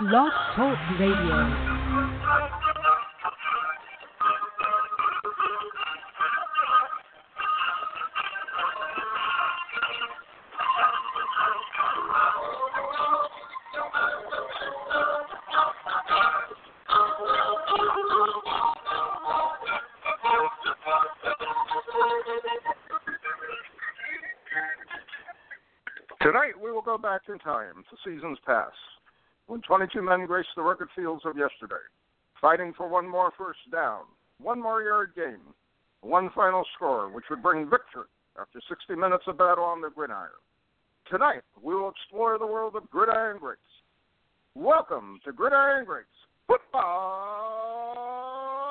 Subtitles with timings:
[0.00, 1.78] Blog Talk Radio.
[26.20, 28.76] Tonight we will go back in time to seasons past,
[29.48, 31.82] when 22 men graced the rugged fields of yesterday,
[32.40, 34.02] fighting for one more first down,
[34.40, 35.40] one more yard gain,
[36.02, 38.04] one final score, which would bring victory
[38.38, 40.28] after 60 minutes of battle on the gridiron.
[41.10, 43.62] Tonight we will explore the world of gridiron greats.
[44.54, 46.06] Welcome to Gridiron Greats
[46.46, 47.56] Football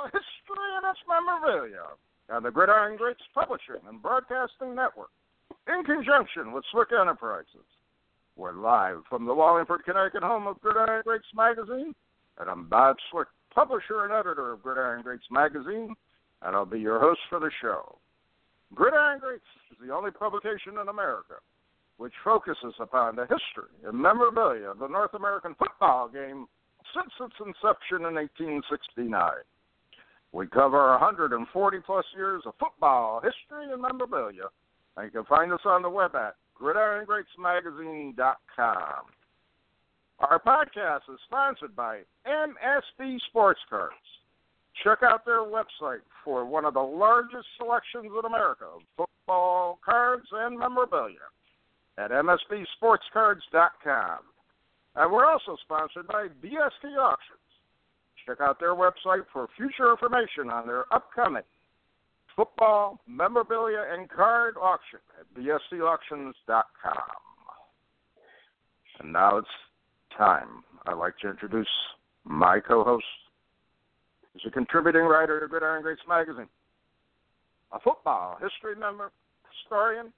[0.05, 1.87] History and its Memorabilia
[2.29, 5.09] and the Gridiron Greats Publishing and Broadcasting Network
[5.67, 7.65] in conjunction with Swick Enterprises.
[8.37, 11.95] We're live from the Wallingford, Connecticut home of Gridiron Greats magazine,
[12.37, 15.95] and I'm Bob Swick, publisher and editor of Gridiron Greats magazine,
[16.43, 17.97] and I'll be your host for the show.
[18.75, 21.33] Gridiron Greats is the only publication in America
[21.97, 26.45] which focuses upon the history and memorabilia of the North American football game
[26.93, 29.17] since its inception in 1869.
[30.31, 31.41] We cover 140
[31.83, 34.53] plus years of football history and memorabilia
[34.97, 39.05] and you can find us on the web at gridirongreatsmagazine.com.
[40.19, 43.93] Our podcast is sponsored by MSB Sports Cards.
[44.83, 50.25] Check out their website for one of the largest selections in America of football cards
[50.31, 51.27] and memorabilia
[51.97, 54.19] at MSBSportsCards.com.
[54.95, 57.39] And we're also sponsored by BST Auctions.
[58.25, 61.43] Check out their website for future information on their upcoming
[62.37, 66.33] football, memorabilia, and card auction at bstauctions.com.
[68.99, 69.47] And now it's
[70.17, 70.63] time.
[70.85, 71.67] I'd like to introduce
[72.23, 73.05] my co-host.
[74.33, 76.47] He's a contributing writer to Gridiron Greats magazine,
[77.71, 79.11] a football history member,
[79.63, 80.13] historian,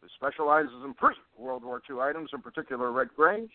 [0.00, 3.50] who specializes in pre-World War II items, in particular Red Grange,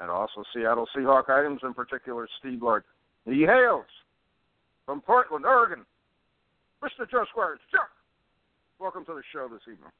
[0.00, 2.84] and also Seattle Seahawk items, in particular Steve Largent.
[3.26, 3.84] He hails
[4.86, 5.84] from Portland, Oregon,
[6.82, 7.08] Mr.
[7.10, 7.58] Joe Squires.
[7.72, 7.78] Joe,
[8.78, 9.90] welcome to the show this evening.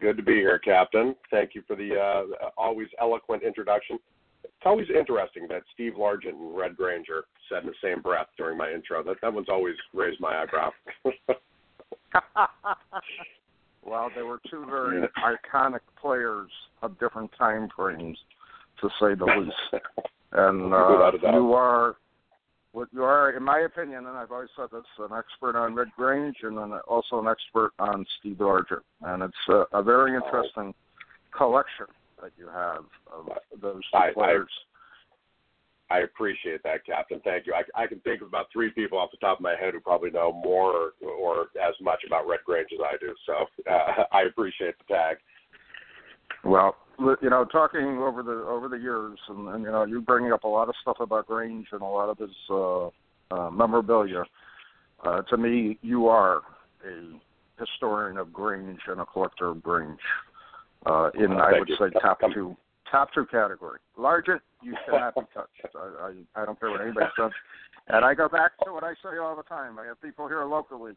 [0.00, 1.16] Good to be here, Captain.
[1.30, 2.24] Thank you for the uh,
[2.56, 3.98] always eloquent introduction.
[4.44, 8.58] It's always interesting that Steve Largent and Red Granger said in the same breath during
[8.58, 9.02] my intro.
[9.02, 10.70] That that one's always raised my eyebrow.
[13.84, 16.50] well, they were two very iconic players
[16.82, 18.18] of different time frames,
[18.80, 19.84] to say the least.
[20.30, 21.96] And uh, you are
[22.72, 25.88] what you are, in my opinion, and I've always said this, an expert on Red
[25.96, 28.82] Grange and then also an expert on Steve Largent.
[29.02, 30.74] And it's a, a very interesting
[31.36, 31.86] collection
[32.22, 33.28] that you have of
[33.60, 34.50] those two I, players.
[35.90, 37.20] I, I appreciate that, Captain.
[37.24, 37.54] Thank you.
[37.54, 39.80] I, I can think of about three people off the top of my head who
[39.80, 43.14] probably know more or, or as much about Red Grange as I do.
[43.24, 45.16] So uh, I appreciate the tag.
[46.44, 50.32] Well, you know, talking over the over the years, and, and you know, you bringing
[50.32, 52.86] up a lot of stuff about Grange and a lot of his uh,
[53.30, 54.24] uh, memorabilia.
[55.04, 56.42] Uh, to me, you are
[56.84, 57.20] a
[57.60, 60.00] historian of Grange and a collector of Grange.
[60.86, 61.76] Uh, in Oh, I would you.
[61.76, 62.56] say Come- top come- two
[62.90, 63.78] top two category.
[63.98, 65.76] Largent, you cannot be touched.
[65.76, 67.30] I, I I don't care what anybody says.
[67.88, 69.78] And I go back to what I say all the time.
[69.78, 70.92] I have people here locally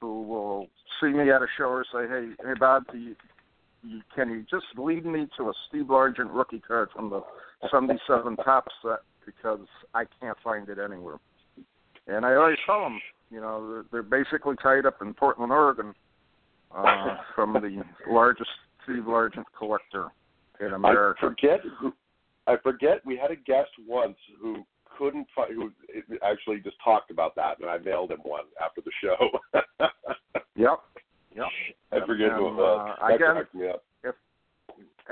[0.00, 0.68] who will
[1.00, 3.16] see me at a show or say, "Hey, hey, Bob, do you,
[3.82, 7.22] you, can you just lead me to a Steve Largent rookie card from the
[7.70, 9.60] '77 Topps set because
[9.94, 11.16] I can't find it anywhere."
[12.06, 15.94] And I always tell them, you know, they're, they're basically tied up in Portland, Oregon,
[16.74, 18.50] uh, from the largest
[18.84, 20.08] Steve Largent collector
[20.60, 21.18] in America.
[21.22, 21.92] I forget who.
[22.46, 24.64] I forget we had a guest once who
[24.96, 25.70] couldn't find who
[26.22, 29.38] actually just talked about that, and I mailed him one after the show.
[30.58, 30.80] Yep.
[31.38, 32.02] Yep.
[32.02, 32.96] I forget who it And, was.
[33.00, 33.82] uh, That again, cracked me up.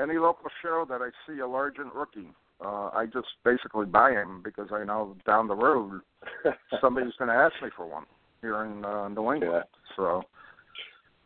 [0.00, 2.28] Any local show that I see a Largent rookie,
[2.62, 6.02] uh, I just basically buy him because I know down the road
[6.82, 8.05] somebody's going to ask me for one
[8.43, 9.52] here in uh, New England.
[9.55, 9.62] Yeah.
[9.96, 10.23] So,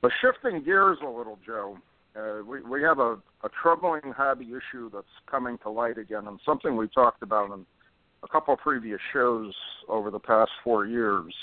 [0.02, 1.78] but shifting gears a little, Joe,
[2.16, 6.38] uh, we we have a, a troubling hobby issue that's coming to light again, and
[6.46, 7.66] something we talked about in
[8.22, 9.52] a couple of previous shows
[9.88, 11.34] over the past four years,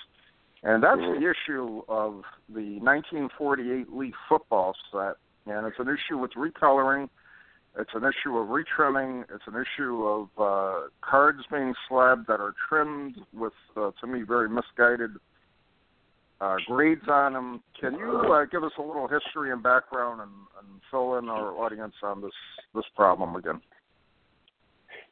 [0.68, 1.20] and that's Mhm.
[1.20, 5.16] the issue of the 1948 Leaf football set,
[5.46, 7.10] and it's an issue with recoloring.
[7.76, 9.24] It's an issue of retrimming.
[9.32, 14.24] It's an issue of uh, cards being slabbed that are trimmed with, uh, to me,
[14.24, 15.18] very misguided
[16.42, 17.64] uh, grades on them.
[17.80, 21.56] Can you uh, give us a little history and background and, and fill in our
[21.56, 22.36] audience on this
[22.76, 23.62] this problem again?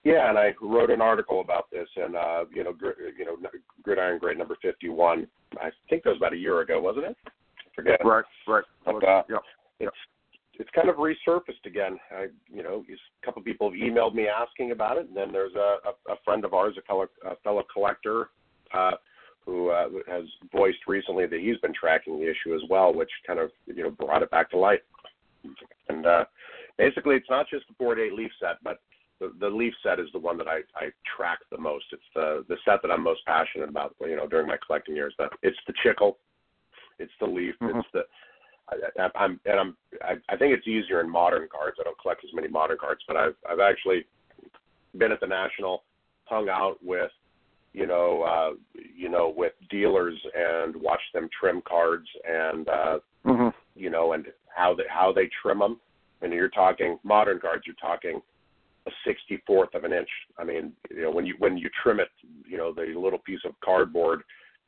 [0.06, 3.38] Yeah, and I wrote an article about this, and uh, you know, gr- you know,
[3.82, 5.28] Gridiron Greats number fifty-one.
[5.60, 7.18] I think that was about a year ago, wasn't it?
[7.26, 7.32] I
[7.76, 8.00] forget.
[8.06, 8.64] Right, right.
[8.86, 9.42] But, uh, yep.
[9.80, 9.96] It's
[10.60, 11.98] it's kind of resurfaced again.
[12.12, 15.32] I, you know, a couple of people have emailed me asking about it, and then
[15.32, 18.30] there's a, a, a friend of ours, a fellow, a fellow collector,
[18.74, 18.92] uh,
[19.44, 23.40] who uh, has voiced recently that he's been tracking the issue as well, which kind
[23.40, 24.82] of you know brought it back to light.
[25.90, 26.26] And uh,
[26.78, 28.80] basically, it's not just the board eight leaf set, but
[29.20, 31.86] the, the leaf set is the one that I, I track the most.
[31.92, 33.96] It's the the set that I'm most passionate about.
[34.02, 36.18] You know, during my collecting years, but it's the Chicle,
[37.00, 37.80] it's the leaf, Mhm.
[37.80, 38.06] it's the
[38.70, 41.78] I, I, I'm and I'm I, I think it's easier in modern cards.
[41.80, 44.06] I don't collect as many modern cards, but I've I've actually
[44.98, 45.84] been at the national,
[46.26, 47.12] hung out with
[47.74, 53.50] you know uh, you know with dealers and watched them trim cards and uh, hmm
[53.76, 55.80] you know and how they how they trim them.
[56.22, 57.64] And you're talking modern cards.
[57.68, 58.22] You're talking
[58.88, 60.10] a sixty fourth of an inch.
[60.38, 62.10] I mean, you know, when you when you trim it,
[62.48, 64.22] you know, the little piece of cardboard,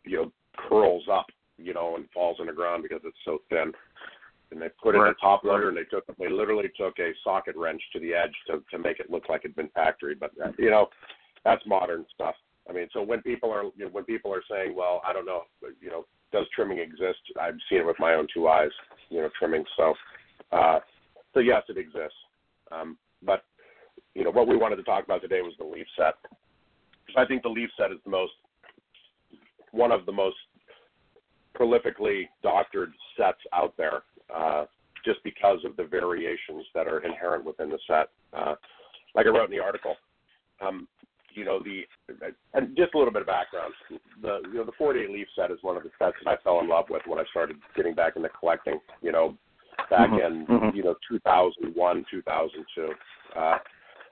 [0.06, 0.32] you know,
[0.70, 1.28] curls up,
[1.58, 3.72] you know, and falls on the ground because it's so thin.
[4.52, 5.12] And they put it in Right.
[5.12, 8.34] a top loader, and they took they literally took a socket wrench to the edge
[8.48, 10.16] to to make it look like it'd been factory.
[10.16, 10.88] But uh, you know,
[11.44, 12.36] that's modern stuff.
[12.70, 15.26] I mean, so when people are you know, when people are saying, well, I don't
[15.26, 15.44] know,
[15.82, 17.20] you know, does trimming exist?
[17.40, 18.72] I've seen it with my own two eyes,
[19.10, 19.64] you know, trimming.
[19.76, 19.94] So,
[20.52, 20.80] uh,
[21.34, 22.18] so yes, it exists.
[22.72, 23.44] Um, but
[24.18, 26.16] you know, what we wanted to talk about today was the leaf set.
[27.16, 28.34] I think the leaf set is the most
[29.72, 30.38] one of the most
[31.56, 34.02] prolifically doctored sets out there,
[34.36, 34.66] uh,
[35.06, 38.10] just because of the variations that are inherent within the set.
[38.34, 38.56] Uh,
[39.14, 39.96] like I wrote in the article,
[40.62, 40.88] um,
[41.36, 41.82] you know the
[42.56, 43.74] and just a little bit of background.
[44.24, 46.60] The you know the 48 leaf set is one of the sets that I fell
[46.60, 48.80] in love with when I started getting back into collecting.
[49.04, 49.38] You know,
[49.92, 50.76] back Mhm, in mhm.
[50.76, 52.96] you know 2001, 2002.
[53.36, 53.60] Uh,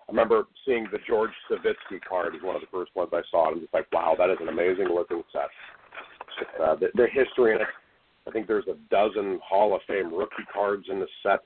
[0.08, 3.48] I remember seeing the George Savitsky card as one of the first ones I saw,
[3.48, 5.50] and I'm just like, wow, that is an amazing looking set.
[6.62, 7.68] Uh, the, the history in it,
[8.28, 11.40] I think there's a dozen Hall of Fame rookie cards in the set.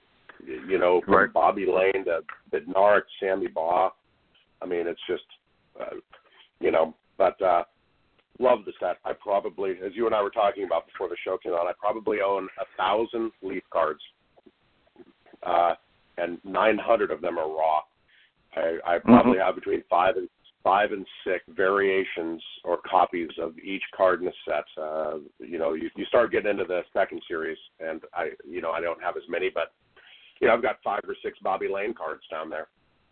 [0.45, 1.33] You know, from Right.
[1.33, 2.21] Bobby Layne to
[2.51, 3.91] Bednarik, Sammy Baugh.
[4.61, 5.23] I mean, it's just,
[5.79, 5.95] uh,
[6.61, 7.63] you know, but uh,
[8.39, 8.97] love the set.
[9.03, 11.73] I probably, as you and I were talking about before the show came on, I
[11.77, 13.99] probably own a thousand Leaf cards,
[15.45, 15.73] uh,
[16.17, 17.81] and 900 of them are raw.
[18.55, 20.27] I, I probably have between five and
[20.63, 24.65] five and six variations or copies of each card in the set.
[24.81, 28.71] Uh, you know, you, you start getting into the second series, and I, you know,
[28.71, 29.71] I don't have as many, but
[30.41, 32.67] you know, I've got five or six Bobby Layne cards down there.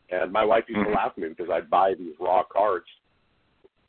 [0.10, 0.86] And my wife used Mhm.
[0.86, 2.88] to laugh at me because I'd buy these raw cards,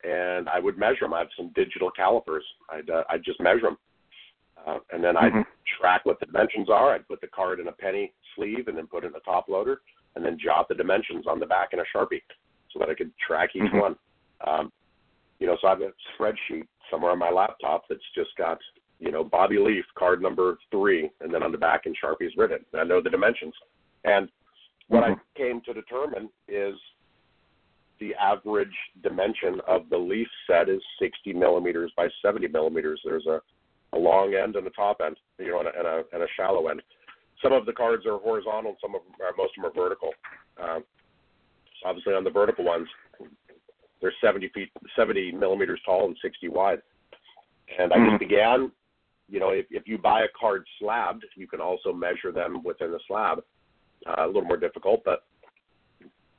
[0.03, 1.13] and I would measure them.
[1.13, 2.45] I have some digital calipers.
[2.69, 3.77] I'd uh, I'd just measure them,
[4.65, 5.45] uh, and then I'd Mhm.
[5.79, 6.93] track what the dimensions are.
[6.93, 9.47] I'd put the card in a penny sleeve and then put it in a top
[9.47, 9.81] loader,
[10.15, 12.21] and then jot the dimensions on the back in a sharpie
[12.71, 13.81] so that I could track each Mhm.
[13.81, 13.99] one.
[14.41, 14.71] Um,
[15.39, 18.59] you know, so I have a spreadsheet somewhere on my laptop that's just got,
[18.99, 22.35] you know, Bobby Leaf card number three, and then on the back in Sharpie is
[22.35, 22.65] written.
[22.73, 23.55] And I know the dimensions.
[24.03, 24.29] And
[24.87, 25.19] what Mhm.
[25.19, 26.79] I came to determine is
[27.99, 33.01] the average dimension of the leaf set is 60 millimeters by 70 millimeters.
[33.03, 33.41] There's a,
[33.93, 36.27] a long end and a top end, you know, and a, and a, and a
[36.35, 36.81] shallow end.
[37.41, 40.09] Some of the cards are horizontal, some of them are, most of them are vertical.
[40.61, 40.83] Um,
[41.85, 42.87] obviously, on the vertical ones,
[44.01, 46.81] they're 70 feet, 70 millimeters tall and 60 wide.
[47.77, 48.71] And I just began,
[49.29, 52.91] you know, if, if you buy a card slabbed, you can also measure them within
[52.91, 53.43] the slab.
[54.07, 55.25] Uh, a little more difficult, but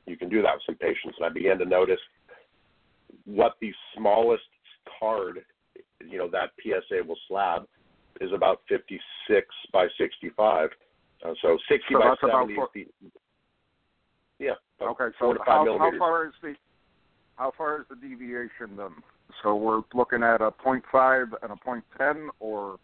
[0.07, 1.15] you can do that with some patience.
[1.17, 1.99] And I began to notice
[3.25, 4.43] what the smallest
[4.99, 5.39] card,
[6.05, 7.67] you know, that PSA will slab
[8.19, 10.69] is about 56 by 65.
[11.23, 12.93] Uh, so 60 So by 70 four- feet.
[14.39, 14.53] Yeah.
[14.81, 16.55] Okay, so how, how far is the
[17.35, 18.89] how far is the deviation then?
[19.43, 22.79] So we're looking at a point five and a point ten, or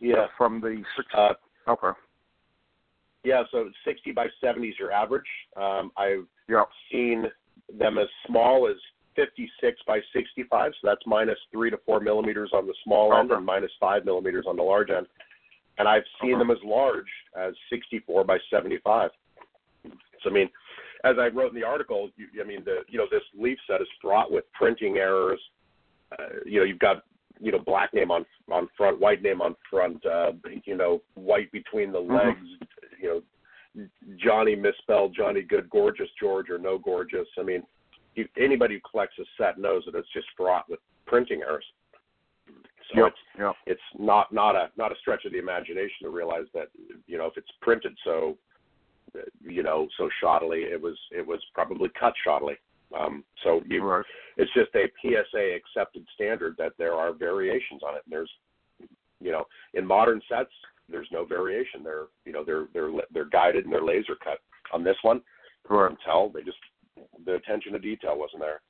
[0.00, 0.28] Yeah.
[0.38, 1.08] from the six.
[1.14, 1.34] Uh,
[1.68, 1.98] okay.
[3.24, 5.28] yeah, so 60 by 70 is your average.
[5.56, 6.68] Um, I've Yep.
[6.90, 7.30] seen
[7.68, 8.76] them as small as
[9.16, 13.44] 56 by 65, so that's minus three to four millimeters on the small end and
[13.44, 15.06] minus five millimeters on the large end.
[15.78, 16.38] And I've seen Uh-huh.
[16.40, 19.10] them as large as 64 by 75.
[20.22, 20.48] So I mean,
[21.04, 23.80] as I wrote in the article, you, I mean, the you know this leaf set
[23.80, 25.40] is fraught with printing errors.
[26.18, 27.04] Uh, you know, you've got
[27.40, 30.04] you know black name on on front, white name on front.
[30.04, 30.32] Uh,
[30.64, 32.18] you know, white between the Mhm.
[32.24, 32.48] legs.
[33.00, 33.22] You
[33.76, 37.28] know, Johnny misspelled Johnny Good, gorgeous George or no gorgeous.
[37.38, 37.64] I mean,
[38.14, 41.70] you, anybody who collects a set knows that it's just fraught with printing errors.
[42.92, 43.06] So Yep.
[43.08, 43.54] it's Yep.
[43.66, 46.68] it's not not a not a stretch of the imagination to realize that
[47.06, 48.36] you know if it's printed so
[49.40, 52.56] you know so shoddily it was it was probably cut shoddily
[52.98, 54.04] um so you Right.
[54.36, 58.30] it's just a PSA accepted standard that there are variations on it and there's
[59.20, 60.50] you know in modern sets
[60.88, 64.38] there's no variation they're you know they're they're they're guided and they're laser cut
[64.72, 65.20] on this one
[65.70, 66.58] you can tell they just
[67.24, 68.60] the attention to detail wasn't there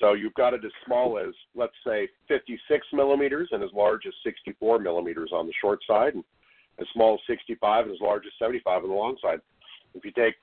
[0.00, 4.14] so you've got it as small as, let's say, 56 millimeters and as large as
[4.24, 6.24] 64 millimeters on the short side, and
[6.80, 9.40] as small as 65 and as large as 75 on the long side.
[9.94, 10.34] If you take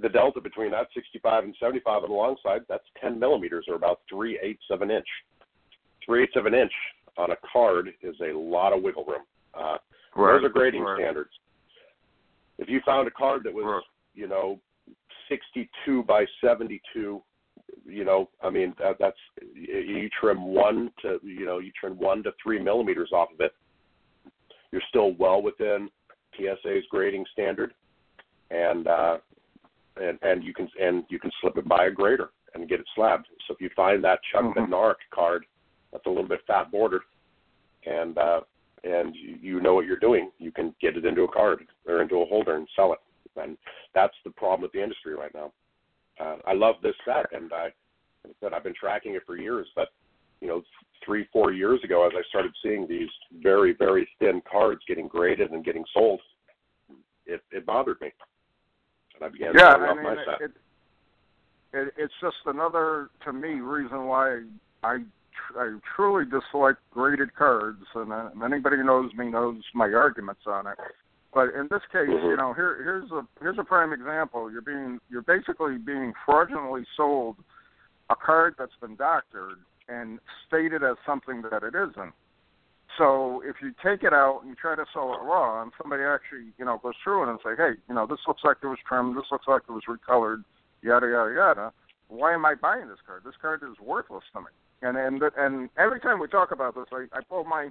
[0.00, 3.74] the delta between that 65 and 75 on the long side, that's 10 millimeters, or
[3.74, 5.08] about three eighths of an inch.
[6.04, 6.72] Three eighths of an inch
[7.16, 9.22] on a card is a lot of wiggle room.
[9.54, 9.78] Uh,
[10.14, 10.32] Right.
[10.34, 10.98] those are grading Right.
[10.98, 11.30] standards.
[12.58, 13.82] If you found a card that was, Right.
[14.14, 14.60] you know,
[15.28, 17.22] 62 by 72,
[17.90, 19.16] you know, I mean, that, that's
[19.54, 23.52] you trim one to, you know, you trim one to three millimeters off of it.
[24.72, 25.90] You're still well within
[26.36, 27.74] PSA's grading standard,
[28.50, 29.18] and uh,
[29.96, 32.86] and and you can and you can slip it by a grader and get it
[32.94, 33.26] slabbed.
[33.46, 34.54] So if you find that Chuck Mhm.
[34.54, 35.44] Bednarik card
[35.92, 37.02] that's a little bit fat bordered,
[37.84, 38.40] and uh,
[38.84, 42.02] and you, you know what you're doing, you can get it into a card or
[42.02, 43.00] into a holder and sell it.
[43.36, 43.56] And
[43.94, 45.52] that's the problem with the industry right now.
[46.18, 47.72] Uh, I love this set, and I
[48.24, 49.66] like I said I've been tracking it for years.
[49.74, 49.88] But
[50.40, 50.62] you know,
[51.04, 53.08] three four years ago, as I started seeing these
[53.42, 56.20] very very thin cards getting graded and getting sold,
[57.26, 58.10] it it bothered me,
[59.14, 60.40] and I began Yeah, selling I mean, my set.
[60.40, 60.52] it,
[61.72, 64.42] it, it's just another, to me, reason why
[64.82, 64.98] I
[65.52, 70.42] tr- I truly dislike graded cards, and uh, anybody who knows me knows my arguments
[70.46, 70.76] on it.
[71.32, 72.30] But in this case, Mhm.
[72.30, 74.50] you know, here here's a here's a prime example.
[74.50, 77.36] You're being you're basically being fraudulently sold
[78.10, 82.12] a card that's been doctored and stated as something that it isn't.
[82.98, 86.02] So if you take it out and you try to sell it raw, and somebody
[86.02, 88.66] actually, you know, goes through it and say, hey, you know, this looks like it
[88.66, 90.42] was trimmed, this looks like it was recolored,
[90.82, 91.72] yada yada yada.
[92.08, 93.22] Why am I buying this card?
[93.24, 94.52] This card is worthless to me.
[94.82, 97.70] And and and every time we talk about this, I, I pull my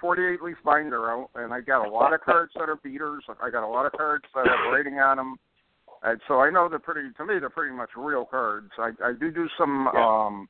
[0.00, 3.24] 48 leaf binder out, and I got a lot of cards that are beaters.
[3.42, 5.36] I got a lot of cards that have rating on them.
[6.02, 7.10] And so I know they're pretty.
[7.16, 8.70] To me, they're pretty much real cards.
[8.78, 10.04] I I do do some Yeah.
[10.26, 10.48] um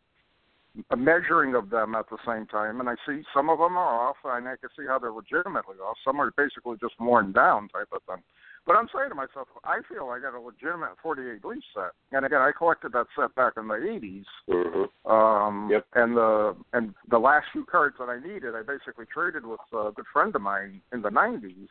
[0.96, 4.16] measuring of them at the same time, and I see some of them are off,
[4.24, 5.96] and I can see how they're legitimately off.
[6.04, 8.22] Some are basically just worn down type of thing.
[8.66, 12.24] But I'm saying to myself, I feel I got a legitimate 48 leaf set, and
[12.24, 14.26] again, I collected that set back in the 80s.
[14.46, 15.86] hmm Um, Yep.
[15.94, 19.90] And the and the last few cards that I needed, I basically traded with a
[19.90, 21.68] good friend of mine in the 90s.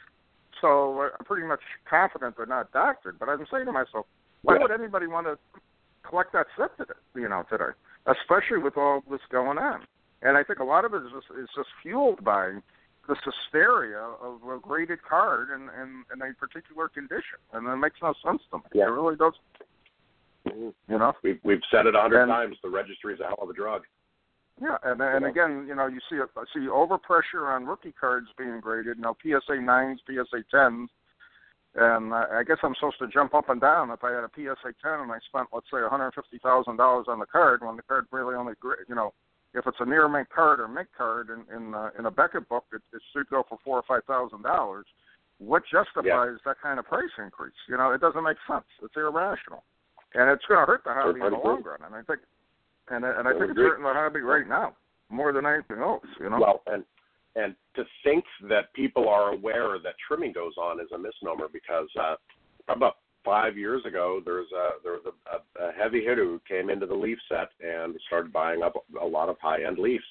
[0.62, 3.18] So I'm pretty much confident they're not doctored.
[3.20, 4.06] But I'm saying to myself,
[4.42, 5.38] why would anybody want to
[6.08, 7.00] collect that set today?
[7.16, 7.72] You know, today,
[8.06, 9.86] especially with all this going on.
[10.22, 12.52] And I think a lot of it is just is just fueled by
[13.08, 17.98] this hysteria of a graded card in, in, in a particular condition, and it makes
[18.04, 18.64] no sense to me.
[18.74, 18.84] Yeah.
[18.84, 19.34] It really does.
[20.48, 21.14] hmm You know.
[21.24, 22.58] We've we've said it a hundred times.
[22.62, 23.84] The registry is a hell of a drug.
[24.62, 25.30] Yeah, and and Yeah.
[25.30, 28.98] again, you know, you see I see overpressure on rookie cards being graded.
[28.98, 30.90] You know, PSA nines, PSA tens,
[31.76, 34.32] and I I guess I'm supposed to jump up and down if I had a
[34.36, 37.84] PSA ten and I spent let's say 150 thousand dollars on the card when the
[37.84, 38.54] card really only,
[38.88, 39.14] you know,
[39.54, 42.50] if it's a near mint card or mint card in in, uh, in a Beckett
[42.50, 44.86] book, it, it should go for four or five thousand dollars.
[45.38, 47.56] What justifies that kind of price increase?
[47.70, 48.66] You know, it doesn't make sense.
[48.84, 49.64] It's irrational,
[50.14, 51.80] and it's going to hurt the hobby in the long run.
[51.86, 52.20] And I think,
[52.92, 54.76] and I- and I think it's hurting the hobby right now
[55.10, 56.06] more than anything else.
[56.20, 56.40] You know.
[56.40, 56.84] Well, and
[57.36, 61.88] and to think that people are aware that trimming goes on is a misnomer because
[62.00, 62.16] uh,
[62.68, 66.42] about five years ago there was a there was a, a, a heavy hitter who
[66.48, 70.04] came into the leaf set and started buying up a lot of high end leafs.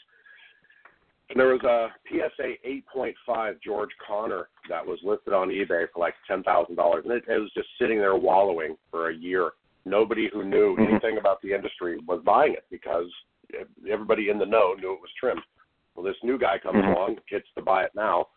[1.31, 2.55] And there was a PSA
[2.97, 7.25] 8.5 George Connor that was listed on eBay for like ten thousand dollars, and it,
[7.29, 9.51] it was just sitting there wallowing for a year.
[9.89, 10.89] Nobody who knew Mhm.
[10.89, 13.11] anything about the industry was buying it because
[13.89, 15.43] everybody in the know knew it was trimmed.
[15.95, 16.95] Well, this new guy comes Mhm.
[16.95, 18.29] along, gets to buy it now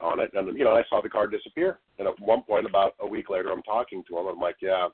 [0.00, 1.78] on it, and you know I saw the card disappear.
[1.98, 4.26] And at one point, about a week later, I'm talking to him.
[4.26, 4.90] I'm like, "Yeah,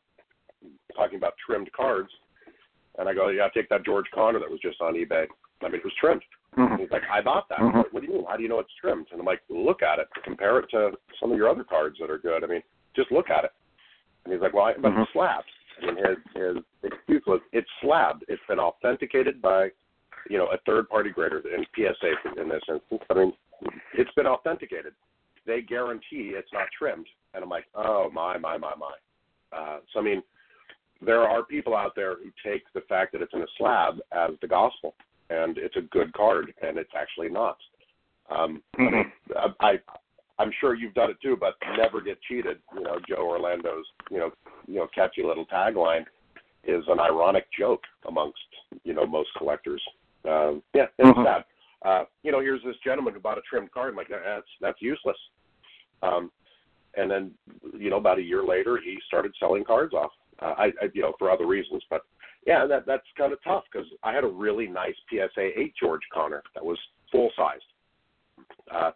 [0.95, 2.17] talking about trimmed cards,"
[2.99, 5.27] and I go, "Yeah, take that George Connor that was just on eBay.
[5.61, 6.25] I mean, it was trimmed.
[6.57, 6.77] Mm-hmm.
[6.77, 7.59] He's like, I bought that.
[7.61, 7.79] Mm-hmm.
[7.79, 8.27] Like, what do you mean?
[8.27, 9.07] How do you know it's trimmed?
[9.11, 10.09] And I'm like, look at it.
[10.23, 12.45] Compare it to some of your other cards that are good.
[12.45, 12.63] I mean,
[12.95, 13.53] just look at it.
[14.25, 15.03] And he's like, well, I, but Mhm.
[15.03, 15.51] it's slabbed.
[15.81, 18.25] I his his excuse was, it's slabbed.
[18.29, 19.69] It's been authenticated by,
[20.29, 23.03] you know, a third party grader in PSA in this instance.
[23.11, 23.33] I mean,
[23.95, 24.93] it's been authenticated.
[25.47, 27.07] They guarantee it's not trimmed.
[27.35, 28.93] And I'm like, oh my my my my.
[29.57, 30.23] Uh, so I mean,
[31.05, 34.31] there are people out there who take the fact that it's in a slab as
[34.41, 34.95] the gospel,
[35.31, 37.57] and it's a good card, and it's actually not.
[38.31, 39.73] Um, I mean, I, I
[40.43, 42.59] I'm sure you've done it too, but never get cheated.
[42.75, 44.31] You know, Joe Orlando's you know
[44.67, 46.05] you know catchy little tagline
[46.65, 48.39] is an ironic joke amongst
[48.83, 49.83] you know most collectors.
[50.25, 51.25] Um, yeah, it's Mhm.
[51.25, 51.45] sad.
[51.83, 53.91] Uh, you know, here's this gentleman who bought a trimmed card.
[53.91, 55.17] I'm like, that's that's useless.
[56.03, 56.33] Um,
[56.95, 57.35] and then
[57.79, 60.13] you know about a year later, he started selling cards off.
[60.41, 62.03] Uh, I, I you know for other reasons, but
[62.47, 66.03] yeah, that that's kind of tough because I had a really nice PSA eight George
[66.13, 66.79] Connor that was
[67.13, 67.65] full sized.
[68.71, 68.91] Uh,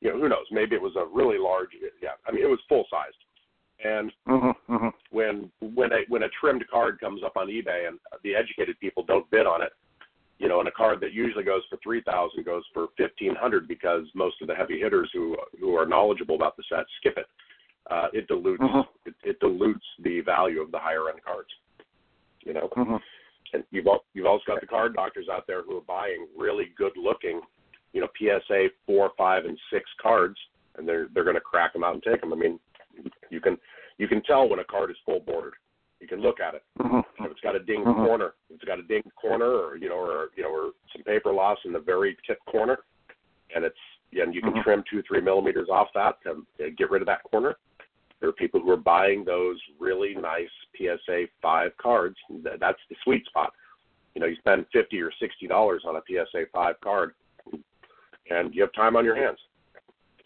[0.00, 0.46] you know, who knows?
[0.50, 1.70] Maybe it was a really large.
[2.02, 3.16] Yeah, I mean, it was full sized.
[3.84, 4.74] And Mm-hmm.
[4.74, 4.88] Mm-hmm.
[5.10, 9.02] when when a when a trimmed card comes up on eBay and the educated people
[9.04, 9.72] don't bid on it,
[10.38, 13.68] you know, and a card that usually goes for three thousand goes for fifteen hundred
[13.68, 17.26] because most of the heavy hitters who who are knowledgeable about the set skip it.
[17.90, 18.86] Uh, it dilutes Mhm.
[19.06, 21.48] it, it dilutes the value of the higher end cards.
[22.44, 22.96] You know, Mm-hmm.
[23.54, 26.66] and you've al- you've also got the card doctors out there who are buying really
[26.76, 27.40] good looking,
[27.92, 30.36] you know, PSA four, five, and six cards,
[30.76, 32.32] and they're they're going to crack them out and take them.
[32.32, 32.58] I mean,
[33.30, 33.56] you can
[33.98, 35.54] you can tell when a card is full bordered.
[36.00, 36.62] You can look at it.
[36.78, 37.24] Mm-hmm.
[37.24, 38.06] If it's got a dinged Mhm.
[38.06, 41.02] corner, if it's got a dinged corner, or you know, or you know, or some
[41.02, 42.78] paper loss in the very tip corner,
[43.54, 43.78] and it's
[44.12, 44.62] and you can Mhm.
[44.62, 47.56] trim two, three millimeters off that to get rid of that corner.
[48.20, 52.16] There are people who are buying those really nice PSA five cards.
[52.30, 53.52] That's the sweet spot.
[54.14, 57.14] You know, you spend fifty or sixty dollars on a PSA five card,
[58.30, 59.38] and you have time on your hands.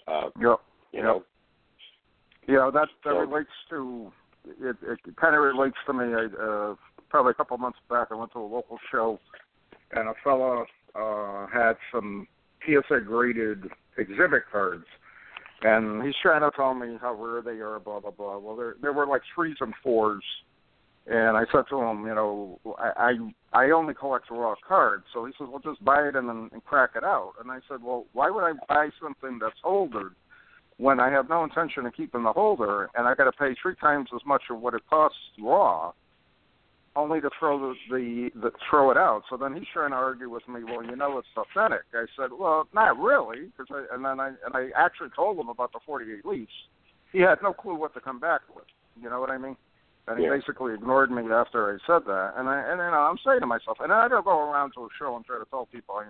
[0.06, 0.60] Uh, Yep.
[0.92, 1.24] you know,
[2.48, 4.12] Yeah, that that So- relates to
[4.60, 4.76] it.
[4.82, 6.12] It kind of relates to me.
[6.12, 6.74] I, uh,
[7.08, 9.20] probably a couple months back, I went to a local show,
[9.92, 10.66] and a fella
[10.96, 12.26] uh, had some
[12.66, 14.86] PSA graded exhibit cards,
[15.62, 18.38] and he's trying to tell me how rare they are, blah blah blah.
[18.38, 20.24] Well, there there were like threes and fours,
[21.06, 23.16] and I said to him, you know, I
[23.52, 25.04] I, I only collect raw cards.
[25.12, 27.32] So he says, well, just buy it and then and crack it out.
[27.40, 30.14] And I said, well, why would I buy something that's holdered?
[30.78, 33.76] when I have no intention of keeping the holder and I got to pay three
[33.76, 35.92] times as much of what it costs raw,
[36.96, 39.22] only to throw the, the the throw it out.
[39.30, 40.64] So then he's trying to argue with me.
[40.64, 41.82] Well, you know it's authentic.
[41.94, 45.48] I said, well, not really, because I and then I and I actually told him
[45.48, 46.50] about the 48 leaves.
[47.12, 48.64] He had no clue what to come back with.
[49.00, 49.56] You know what I mean?
[50.08, 50.30] And he Yeah.
[50.30, 52.34] basically ignored me after I said that.
[52.36, 54.84] And I and you know I'm saying to myself, and I don't go around to
[54.84, 55.96] a show and try to tell people.
[55.96, 56.06] I,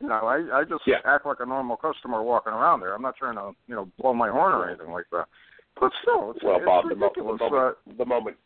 [0.00, 1.00] you know, I I just Yeah.
[1.04, 2.94] act like a normal customer walking around there.
[2.94, 5.28] I'm not trying to you know blow my horn or anything like that.
[5.78, 8.36] But still, it's, well, it's Bob, the, mo- the moment uh, the moment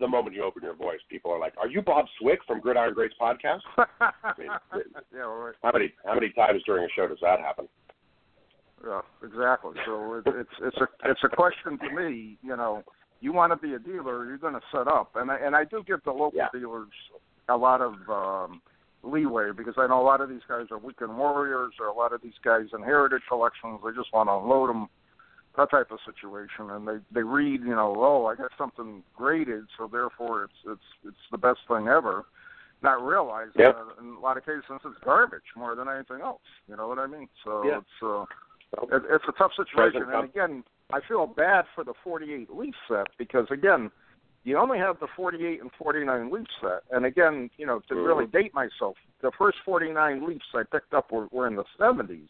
[0.00, 2.94] the moment you open your voice, people are like, "Are you Bob Swick from Gridiron
[2.94, 3.62] Greats podcast?"
[4.38, 4.50] mean,
[5.14, 5.54] yeah, right.
[5.62, 7.68] How many how many times during a show does that happen?
[8.84, 9.72] Yeah, exactly.
[9.86, 12.38] So it, it's it's a it's a question to me.
[12.42, 12.82] You know,
[13.24, 15.64] you want to be a dealer, you're going to set up, and I, and I
[15.64, 16.48] do give the local Yeah.
[16.52, 16.90] dealers
[17.48, 18.60] a lot of um,
[19.02, 22.12] leeway because I know a lot of these guys are weekend warriors, or a lot
[22.12, 23.80] of these guys in heritage collections.
[23.82, 24.88] They just want to unload them.
[25.56, 29.64] That type of situation, and they they read, you know, oh, I got something graded,
[29.78, 32.24] so therefore it's it's it's the best thing ever.
[32.82, 33.76] Not realizing Yep.
[33.76, 36.42] that in a lot of cases it's garbage more than anything else.
[36.68, 37.28] You know what I mean?
[37.44, 37.78] So Yeah.
[37.78, 38.22] it's uh,
[38.96, 40.02] it, it's a tough situation.
[40.12, 43.90] And again, I feel bad for the 48 leaf set because again,
[44.44, 46.82] you only have the 48 and 49 leaf set.
[46.90, 48.36] And again, you know, to really mm-hmm.
[48.36, 52.28] date myself, the first 49 leafs I picked up were, were in the 70s.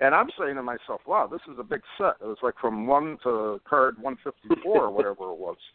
[0.00, 2.14] And I'm saying to myself, wow, this is a big set.
[2.20, 5.56] It was like from one to card 154 or whatever it was.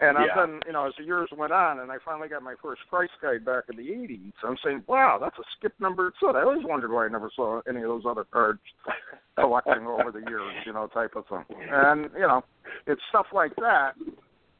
[0.00, 0.46] And I've Yeah.
[0.46, 3.10] been, you know, as the years went on, and I finally got my first price
[3.20, 4.32] guide back in the '80s.
[4.44, 6.36] I'm saying, wow, that's a skip number set.
[6.36, 8.60] I always wondered why I never saw any of those other cards
[9.38, 11.44] collecting over the years, you know, type of thing.
[11.70, 12.44] And you know,
[12.86, 13.94] it's stuff like that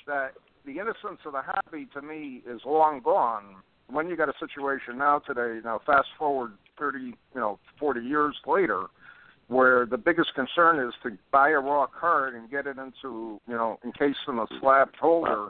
[0.09, 0.33] that
[0.65, 3.57] the innocence of the hobby to me is long gone.
[3.89, 8.37] When you got a situation now today, now fast forward 30, you know, 40 years
[8.47, 8.87] later,
[9.49, 13.55] where the biggest concern is to buy a raw card and get it into, you
[13.55, 15.49] know, encased in a slab holder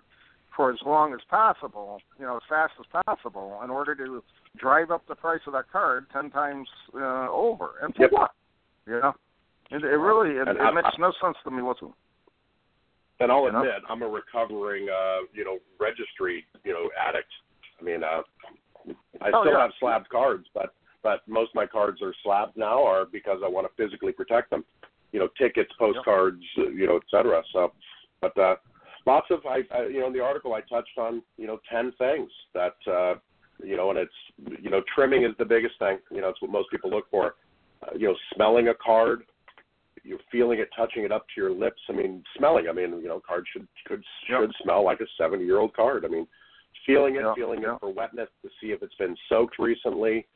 [0.54, 4.22] for as long as possible, you know, as fast as possible, in order to
[4.56, 7.70] drive up the price of that card ten times uh, over.
[7.82, 8.12] And for Yep.
[8.12, 8.30] what?
[8.86, 9.14] You know,
[9.70, 11.94] it, it really it, it I- makes no sense to me whatsoever.
[13.20, 13.58] and I'll You know?
[13.60, 17.28] admit, I'm a recovering, uh, you know, registry, you know, addict.
[17.80, 18.22] I mean, uh,
[19.20, 19.62] I Oh, still yeah.
[19.62, 23.48] have slabbed cards, but but most of my cards are slabbed now are because I
[23.48, 24.64] want to physically protect them.
[25.12, 26.68] You know, tickets, postcards, yep.
[26.74, 27.42] you know, et cetera.
[27.52, 27.72] So,
[28.20, 28.56] but uh,
[29.06, 31.92] lots of I, I, you know, in the article I touched on, you know, ten
[31.98, 33.14] things that, uh,
[33.64, 35.98] you know, and it's, you know, trimming is the biggest thing.
[36.10, 37.36] You know, it's what most people look for.
[37.82, 39.22] Uh, you know, smelling a card,
[40.02, 41.80] you're feeling it, touching it up to your lips.
[41.88, 42.66] I mean, smelling.
[42.68, 44.40] I mean, you know, cards should could yep.
[44.40, 46.04] should smell like a seventy year old card.
[46.04, 46.26] I mean,
[46.86, 50.26] feeling it, feeling it for wetness to see if it's been soaked recently.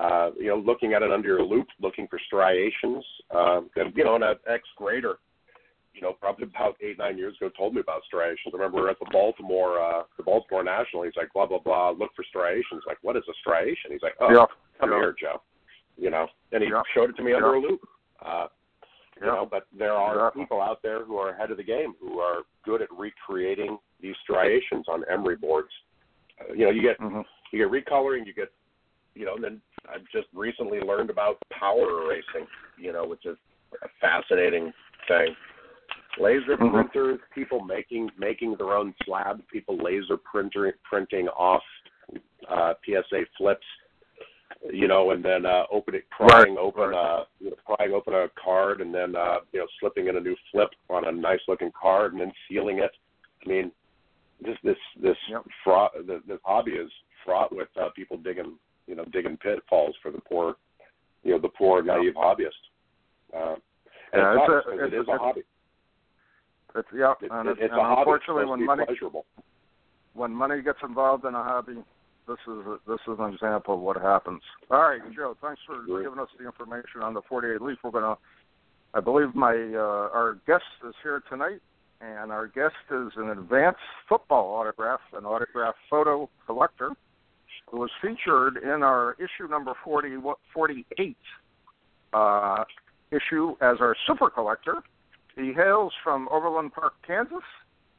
[0.00, 3.04] Uh, you know, looking at it under your loupe, looking for striations.
[3.30, 5.18] Uh, and, you know, an ex grader,
[5.92, 8.54] you know, probably about eight, nine years ago told me about striations.
[8.54, 11.02] I remember we were at the Baltimore, uh, the Baltimore National.
[11.02, 12.82] He's like, blah, blah, blah, look for striations.
[12.86, 13.90] Like, what is a striation?
[13.90, 14.46] He's like, oh, yeah.
[14.80, 15.00] come yeah.
[15.00, 15.42] here, Joe.
[15.98, 16.80] You know, and he yeah.
[16.94, 17.86] showed it to me under a loupe.
[18.24, 18.46] Uh,
[19.20, 22.20] you know, but there are people out there who are ahead of the game who
[22.20, 25.68] are good at recreating these striations on emery boards.
[26.40, 27.20] Uh, you know, you get mm-hmm.
[27.52, 28.50] you get recoloring, you get
[29.14, 32.46] you know, and then I've just recently learned about power erasing,
[32.78, 33.36] you know, which is
[33.82, 34.72] a fascinating
[35.08, 35.34] thing.
[36.18, 36.74] Laser mm-hmm.
[36.74, 41.62] printers, people making making their own slabs, people laser printer printing off
[42.48, 43.66] uh, PSA flips,
[44.72, 46.58] you know, and then uh, opening prying right.
[46.58, 50.16] open uh, you know, prying open a card, and then uh, you know slipping in
[50.16, 52.90] a new flip on a nice looking card, and then sealing it.
[53.44, 53.70] I mean,
[54.42, 55.44] this this this yep.
[55.62, 56.90] fraud, this, this hobby is
[57.24, 58.56] fraught with uh, people digging
[58.90, 60.56] you know digging pitfalls for the poor,
[61.22, 62.60] you know, the poor naive hobbyist.
[63.32, 63.54] Uh,
[64.12, 65.42] and yeah, it's, it's, a, it's, it is a hobby.
[66.74, 68.50] It's yeah, it, and, it, it's and a unfortunately, hobby.
[68.50, 69.24] when money pleasurable.
[70.14, 71.76] when money gets involved in a hobby,
[72.26, 74.42] this is a, this is an example of what happens.
[74.70, 76.04] All right, Joe, thanks for Great.
[76.04, 77.78] giving us the information on the 48 Leaf.
[77.84, 78.16] We're gonna,
[78.92, 81.60] I believe my uh, our guest is here tonight,
[82.00, 86.90] and our guest is an advanced football autograph, an autograph photo collector
[87.72, 90.16] was featured in our issue number 40,
[90.52, 91.16] 48
[92.12, 92.64] uh,
[93.10, 94.76] issue as our super collector.
[95.36, 97.44] He hails from Overland Park, Kansas.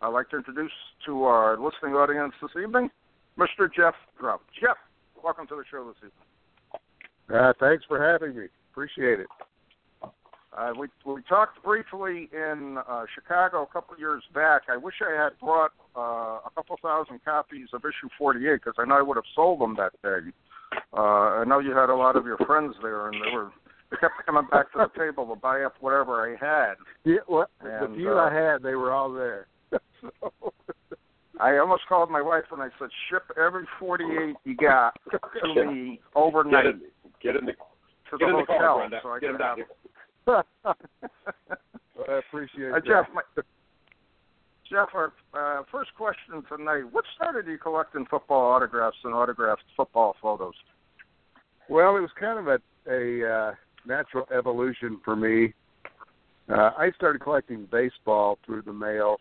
[0.02, 0.72] I'd like to introduce
[1.06, 2.90] to our listening audience this evening
[3.38, 3.70] Mr.
[3.74, 4.42] Jeff Grubb.
[4.60, 4.78] Jeff,
[5.24, 7.42] welcome to the show this evening.
[7.42, 8.48] Uh, thanks for having me.
[8.72, 9.28] Appreciate it.
[10.58, 14.64] Uh, we we talked briefly in uh, Chicago a couple of years back.
[14.70, 18.86] I wish I had brought uh, a couple thousand copies of issue 48 because I
[18.86, 20.32] know I would have sold them that day.
[20.94, 23.52] Uh, I know you had a lot of your friends there, and they were
[23.92, 26.76] they kept coming back to the table to buy up whatever I had.
[27.06, 29.48] Yeah, well, and, the few uh, I had, they were all there.
[30.02, 30.10] so.
[31.40, 36.02] I almost called my wife and I said, "Ship every 48 you got to me
[36.14, 36.82] overnight." Get in,
[37.24, 39.58] get in the, to get the in the hotel, car, so I get could down
[39.60, 39.68] have
[40.26, 42.86] well, I appreciate uh, that.
[42.86, 43.22] Jeff, my,
[44.70, 50.16] Jeff, our uh, first question tonight: What started you collecting football autographs and autographed football
[50.22, 50.54] photos?
[51.70, 53.52] Well, it was kind of a a uh,
[53.86, 55.54] natural evolution for me.
[56.50, 59.18] Uh, I started collecting baseball through the mail,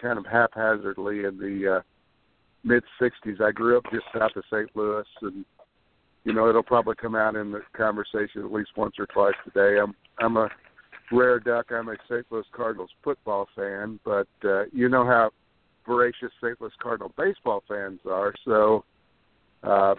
[0.00, 1.80] kind of haphazardly in the uh,
[2.64, 3.40] mid '60s.
[3.40, 4.68] I grew up just south of St.
[4.74, 5.44] Louis, and
[6.24, 9.78] you know it'll probably come out in the conversation at least once or twice today.
[9.80, 10.48] I'm I'm a
[11.12, 11.66] rare duck.
[11.70, 12.24] I'm a St.
[12.30, 15.30] Louis Cardinals football fan, but uh, you know how
[15.86, 16.60] voracious St.
[16.60, 18.34] Louis Cardinal baseball fans are.
[18.44, 18.84] So,
[19.62, 19.94] uh,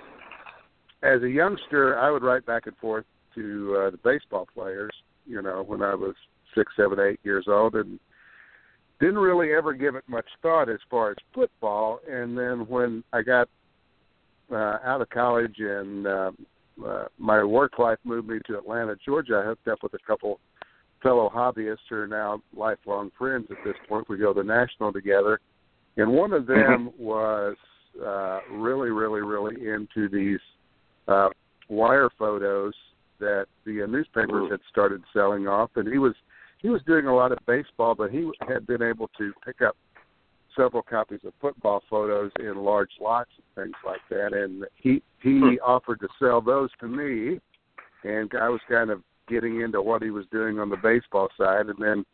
[1.02, 3.06] as a youngster, I would write back and forth
[3.36, 4.92] to uh, the baseball players.
[5.26, 6.16] You know, when I was
[6.56, 8.00] six, seven, eight years old, and
[9.00, 12.00] didn't really ever give it much thought as far as football.
[12.10, 13.48] And then when I got
[14.52, 16.32] uh, out of college and uh,
[16.86, 19.42] uh, my work life moved me to Atlanta, Georgia.
[19.44, 20.40] I hooked up with a couple
[21.02, 24.10] fellow hobbyists who are now lifelong friends at this point.
[24.10, 25.40] We go to the National together,
[25.98, 27.04] and one of them mm-hmm.
[27.04, 27.56] was
[28.06, 30.40] uh, really, really, really into these
[31.08, 31.30] uh,
[31.70, 32.74] wire photos
[33.20, 36.14] that the uh, newspapers had started selling off, and he was
[36.62, 39.78] he was doing a lot of baseball, but he had been able to pick up
[40.60, 44.34] several copies of football photos in large lots and things like that.
[44.34, 45.56] And he he hmm.
[45.66, 47.40] offered to sell those to me,
[48.04, 51.68] and I was kind of getting into what he was doing on the baseball side.
[51.68, 52.06] And then,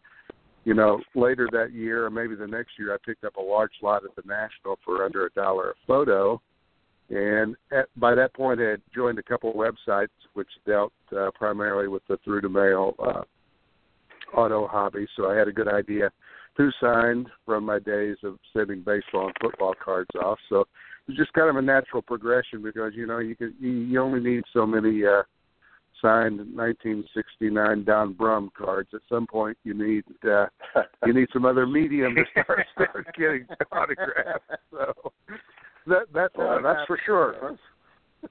[0.65, 3.71] you know, later that year or maybe the next year, I picked up a large
[3.81, 6.41] lot at the National for under a dollar a photo.
[7.09, 11.29] And at, by that point, I had joined a couple of websites which dealt uh,
[11.35, 13.21] primarily with the through the mail uh,
[14.37, 15.07] auto hobby.
[15.15, 16.11] So I had a good idea
[16.57, 20.39] who signed from my days of sending baseball and football cards off.
[20.49, 20.67] So it
[21.09, 24.19] was just kind of a natural progression because you know you can you, you only
[24.19, 25.23] need so many uh,
[26.01, 28.89] signed 1969 Don Brumm cards.
[28.93, 30.45] At some point, you need uh,
[31.05, 34.43] you need some other medium to start start getting autographs.
[34.71, 34.93] So
[35.87, 37.57] that that's well, that's for sure.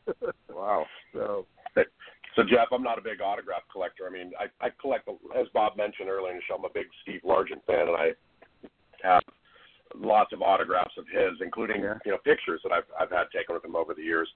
[0.50, 0.86] wow.
[1.12, 1.46] So
[2.36, 4.06] So Jeff, I'm not a big autograph collector.
[4.08, 6.86] I mean, I, I collect, as Bob mentioned earlier in the show, I'm a big
[7.02, 8.10] Steve Largent fan, and I
[9.02, 9.22] have
[9.94, 11.98] lots of autographs of his, including Yeah.
[12.04, 14.28] you know pictures that I've I've had taken with him over the years.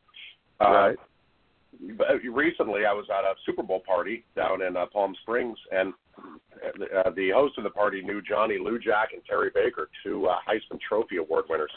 [0.61, 0.93] Right.
[0.93, 5.59] Uh, but recently, I was at a Super Bowl party down in uh, Palm Springs,
[5.71, 10.39] and uh, the host of the party knew Johnny Lujack and Terry Baker, two uh,
[10.49, 11.71] Heisman Trophy Award winners,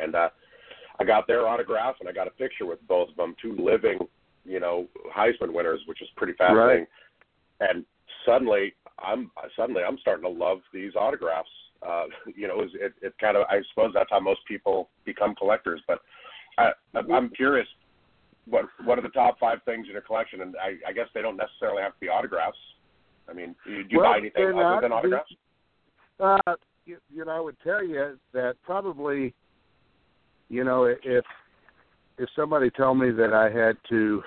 [0.00, 0.28] and uh,
[1.00, 3.98] I got their autograph and I got a picture with both of them, two living,
[4.44, 6.86] you know, Heisman winners, which is pretty fascinating.
[7.60, 7.84] And
[8.26, 11.48] suddenly, I'm suddenly I'm starting to love these autographs.
[11.86, 12.04] Uh,
[12.36, 15.80] you know, it, it, it kind of I suppose that's how most people become collectors.
[15.86, 16.00] But
[16.58, 17.66] I, I'm curious,
[18.46, 20.42] what what are the top five things in your collection?
[20.42, 22.58] And I, I guess they don't necessarily have to be autographs.
[23.28, 24.82] I mean, do you, do you Well, buy anything other not.
[24.82, 25.32] than autographs?
[26.18, 26.38] Uh,
[26.84, 29.32] you, you know, I would tell you that probably,
[30.48, 31.24] you know, if
[32.18, 34.22] if somebody told me that I had to,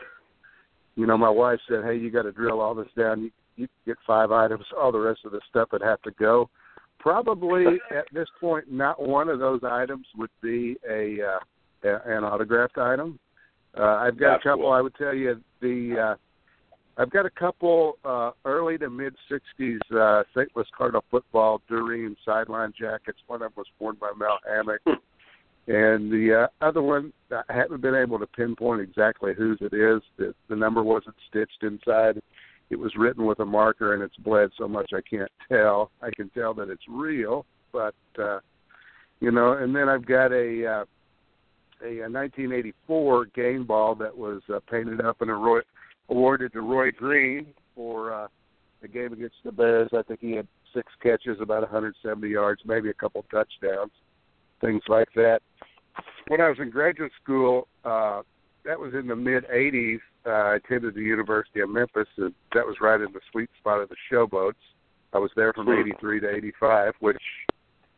[0.96, 3.22] you know, my wife said, "Hey, you got to drill all this down.
[3.22, 4.66] You, you get five items.
[4.78, 6.50] All the rest of the stuff would have to go."
[7.00, 11.40] Probably at this point, not one of those items would be a, uh,
[11.90, 13.20] a an autographed item.
[13.78, 14.64] Uh, I've got That's a couple.
[14.66, 14.72] cool.
[14.72, 16.14] I would tell you the.
[16.14, 16.16] Uh,
[16.98, 20.50] I've got a couple uh, early to mid '60s uh, St.
[20.56, 23.18] Louis Cardinal football Doreen sideline jackets.
[23.28, 24.80] One of them was worn by Mel Hammack,
[25.68, 30.02] and the uh, other one I haven't been able to pinpoint exactly whose it is.
[30.18, 32.22] The, the number wasn't stitched inside.
[32.70, 35.92] It was written with a marker, and it's bled so much I can't tell.
[36.02, 38.40] I can tell that it's real, but uh,
[39.20, 39.54] you know.
[39.54, 40.86] And then I've got a uh,
[41.84, 45.62] a, a 1984 game ball that was uh, painted up in a Roy
[46.10, 48.28] awarded to Roy Green for uh,
[48.84, 49.90] a game against the Bears.
[49.94, 53.92] I think he had six catches, about 170 yards, maybe a couple touchdowns,
[54.62, 55.42] things like that.
[56.28, 58.22] When I was in graduate school, uh,
[58.66, 60.00] that was in the mid 80s.
[60.26, 63.80] Uh, I attended the University of Memphis, and that was right in the sweet spot
[63.82, 64.54] of the showboats.
[65.14, 65.74] I was there from Hmm.
[65.74, 67.22] 83 to 85, which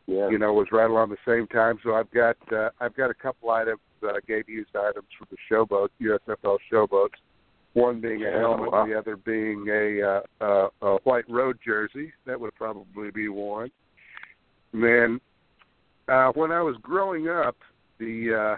[0.07, 0.29] Yeah.
[0.29, 1.79] you know was right along the same time.
[1.83, 5.37] So I've got uh, I've got a couple items, uh, gave used items from the
[5.49, 7.15] showboat, USFL showboats.
[7.73, 8.85] One being a helmet, wow.
[8.85, 12.11] the other being a, uh, uh, a white road jersey.
[12.25, 13.69] That would probably be one.
[14.73, 15.21] And then
[16.07, 17.55] uh, when I was growing up,
[17.99, 18.57] the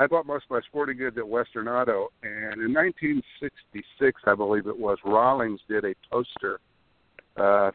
[0.00, 4.66] I bought most of my sporting goods at Western Auto, and in 1966, I believe
[4.66, 6.58] it was, Rawlings did a poster
[7.36, 7.70] uh,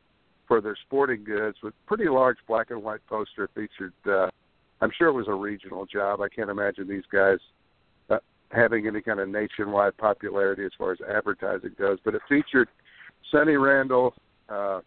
[0.47, 3.93] for their sporting goods with pretty large black and white poster featured.
[4.07, 4.29] Uh,
[4.81, 6.19] I'm sure it was a regional job.
[6.19, 7.37] I can't imagine these guys
[8.09, 8.17] uh,
[8.51, 11.99] having any kind of nationwide popularity as far as advertising goes.
[12.03, 12.69] But it featured
[13.31, 14.15] Sonny Randle,
[14.49, 14.81] uh,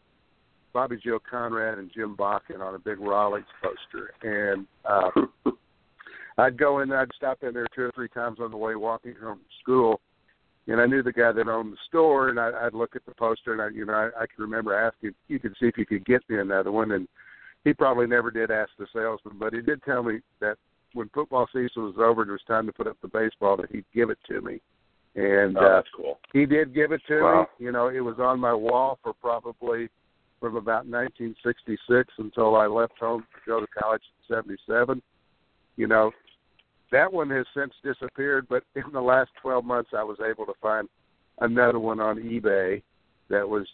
[0.72, 4.12] Bobby Joe Conrad, and Jim Bakken on a big Rawlings poster.
[4.22, 5.50] And uh,
[6.38, 9.14] I'd go in, I'd stop in there two or three times on the way walking
[9.20, 10.01] home from school,
[10.68, 13.14] and I knew the guy that owned the store, and I, I'd look at the
[13.14, 15.85] poster, and I, you know, I, I can remember asking, you could see if you
[15.85, 17.09] could get me another one, and
[17.64, 20.57] he probably never did ask the salesman, but he did tell me that
[20.94, 23.70] when football season was over and it was time to put up the baseball, that
[23.72, 24.61] he'd give it to me,
[25.16, 26.18] and Oh, uh, that's cool.
[26.33, 27.48] he did give it to Wow.
[27.59, 27.66] me.
[27.66, 29.88] You know, it was on my wall for probably
[30.38, 35.03] from about 1966 until I left home to go to college in '77.
[35.77, 36.12] You know,
[36.92, 40.55] that one has since disappeared, but in the last 12 months, I was able to
[40.61, 40.88] find
[41.40, 42.83] another one on eBay
[43.29, 43.66] that was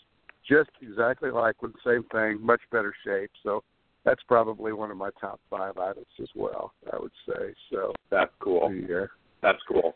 [0.48, 3.30] just exactly like the same thing, much better shape.
[3.42, 3.62] So
[4.04, 6.72] that's probably one of my top five items as well.
[6.92, 7.92] I would say so.
[8.10, 8.72] That's cool.
[8.72, 9.06] Yeah.
[9.42, 9.94] That's cool.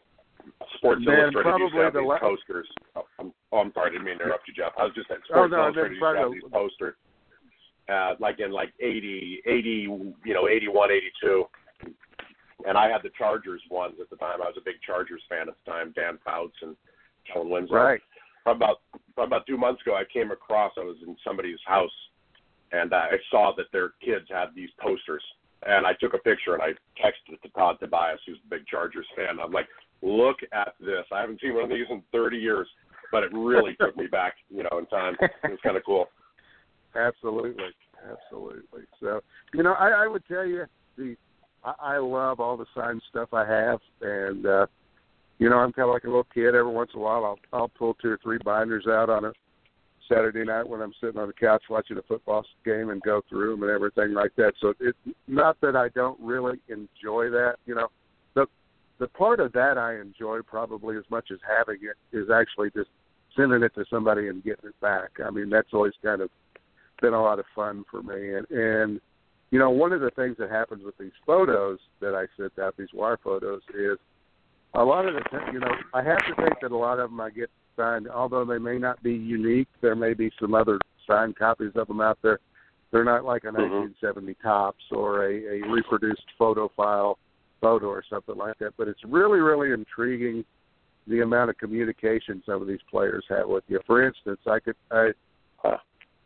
[0.76, 2.68] Sports Then Illustrated used to have the these la- posters.
[2.96, 4.72] Oh, I'm, oh, I'm sorry, I didn't mean to interrupt you, Jeff.
[4.78, 6.94] I was just saying Oh, Sports no, Illustrated used to have these posters,
[7.88, 9.68] uh, like in like 80, 80,
[10.24, 11.44] you know, 81, 82.
[12.68, 14.42] And I had the Chargers ones at the time.
[14.42, 16.76] I was a big Chargers fan at the time, Dan Fouts and
[17.26, 17.76] Kellen Winslow.
[17.76, 18.00] Right.
[18.44, 18.80] About
[19.16, 20.72] about two months ago, I came across.
[20.76, 21.96] I was in somebody's house,
[22.72, 25.22] and I saw that their kids had these posters.
[25.66, 26.68] And I took a picture and I
[27.02, 29.40] texted it to Todd Tobias, who's a big Chargers fan.
[29.42, 29.66] I'm like,
[30.02, 31.04] look at this.
[31.10, 32.68] I haven't seen one of these in 30 years,
[33.10, 35.16] but it really took me back, you know, in time.
[35.20, 36.06] It was kind of cool.
[36.94, 37.66] Absolutely,
[38.10, 38.82] absolutely.
[38.98, 39.20] So,
[39.52, 40.64] you know, I, I would tell you
[40.96, 41.16] the
[41.80, 44.66] I, love all the signed stuff I have, and uh,
[45.38, 46.54] you know, I'm kind of like a little kid.
[46.54, 49.32] Every once in a while, I'll I'll pull two or three binders out on a
[50.08, 53.52] Saturday night when I'm sitting on the couch watching a football game and go through
[53.52, 54.54] them and everything like that.
[54.60, 57.56] So it's not that I don't really enjoy that.
[57.66, 57.88] You know,
[58.34, 58.46] the
[58.98, 62.90] the part of that I enjoy probably as much as having it is actually just
[63.36, 65.10] sending it to somebody and getting it back.
[65.24, 66.30] I mean, that's always kind of
[67.00, 68.34] been a lot of fun for me.
[68.34, 69.00] And and
[69.50, 72.76] you know, one of the things that happens with these photos that I sent out,
[72.76, 73.98] these wire photos, is
[74.74, 77.10] a lot of the time, you know, I have to think that a lot of
[77.10, 79.68] them I get signed, although they may not be unique.
[79.80, 82.40] There may be some other signed copies of them out there.
[82.90, 83.54] They're not like a Mhm.
[83.54, 87.18] 1970 Topps or a, a reproduced photo file
[87.60, 88.74] photo or something like that.
[88.76, 90.44] But it's really, really intriguing
[91.06, 93.80] the amount of communication some of these players have with you.
[93.86, 95.12] For instance, I could, I,
[95.64, 95.78] a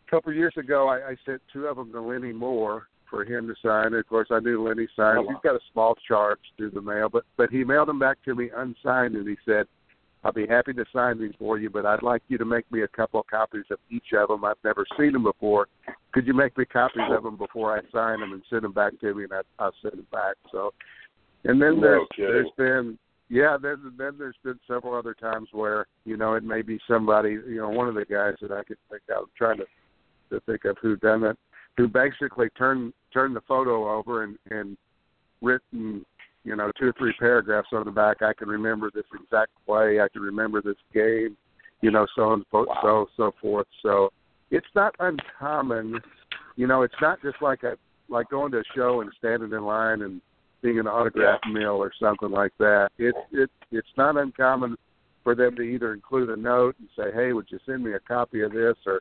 [0.08, 3.46] couple of years ago, I, I sent two of them to Lenny Moore for him
[3.46, 3.92] to sign.
[3.92, 5.18] Of course, I knew Lenny signed.
[5.18, 5.28] Oh, wow.
[5.28, 8.34] He's got a small charge through the mail, but but he mailed them back to
[8.34, 9.66] me unsigned, and he said,
[10.24, 12.82] "I'll be happy to sign these for you, but I'd like you to make me
[12.82, 14.44] a couple of copies of each of them.
[14.44, 15.68] I've never seen them before.
[16.12, 18.98] Could you make me copies of them before I sign them and send them back
[19.00, 20.72] to me, and I, I'll send them back." So,
[21.44, 22.32] and then there's kidding.
[22.32, 22.98] there's been
[23.28, 27.32] yeah, then then there's been several other times where you know it may be somebody
[27.32, 29.66] you know one of the guys that I could think of trying to
[30.30, 31.36] to think of who done it
[31.76, 34.76] who basically turned turned the photo over and and
[35.40, 36.04] written
[36.44, 38.22] you know two or three paragraphs on the back.
[38.22, 40.00] I can remember this exact play.
[40.00, 41.36] I can remember this game.
[41.80, 42.78] You know, so and so Wow.
[42.82, 43.66] so so forth.
[43.82, 44.10] So
[44.50, 46.00] it's not uncommon.
[46.56, 47.76] You know, it's not just like a
[48.08, 50.20] like going to a show and standing in line and
[50.62, 52.90] being an autograph mill or something like that.
[52.98, 54.76] It's it it's not uncommon
[55.24, 58.00] for them to either include a note and say, "Hey, would you send me a
[58.00, 59.00] copy of this?" or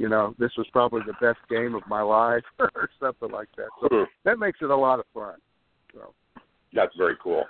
[0.00, 3.68] you know, this was probably the best game of my life or something like that.
[3.82, 4.04] So Hmm.
[4.24, 5.36] that makes it a lot of fun.
[5.92, 6.14] So
[6.72, 7.44] That's very cool.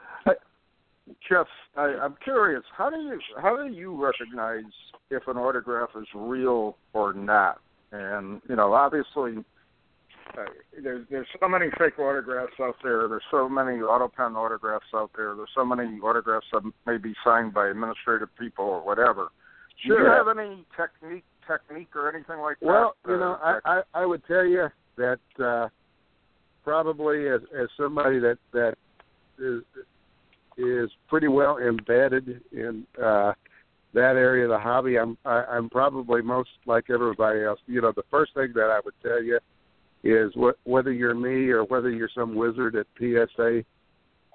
[1.29, 2.63] Jeff, I, I'm curious.
[2.77, 4.73] How do you how do you recognize
[5.11, 7.61] if an autograph is real or not?
[7.91, 9.45] And you know, obviously,
[10.39, 10.45] uh,
[10.81, 13.09] there's there's so many fake autographs out there.
[13.09, 15.35] There's so many auto pen autographs out there.
[15.35, 19.29] There's so many autographs that may be signed by administrative people or whatever.
[19.83, 22.67] Do you have any technique technique or anything like that?
[22.67, 25.69] Well, you uh, know, I, I I would tell you that uh
[26.65, 28.75] probably as as somebody that that
[29.39, 29.63] is
[30.59, 33.33] is pretty well embedded in uh
[33.93, 37.59] that area of the hobby, I'm I, I'm probably most like everybody else.
[37.67, 39.39] You know, the first thing that I would tell you
[40.05, 43.65] is what whether you're me or whether you're some wizard at PSA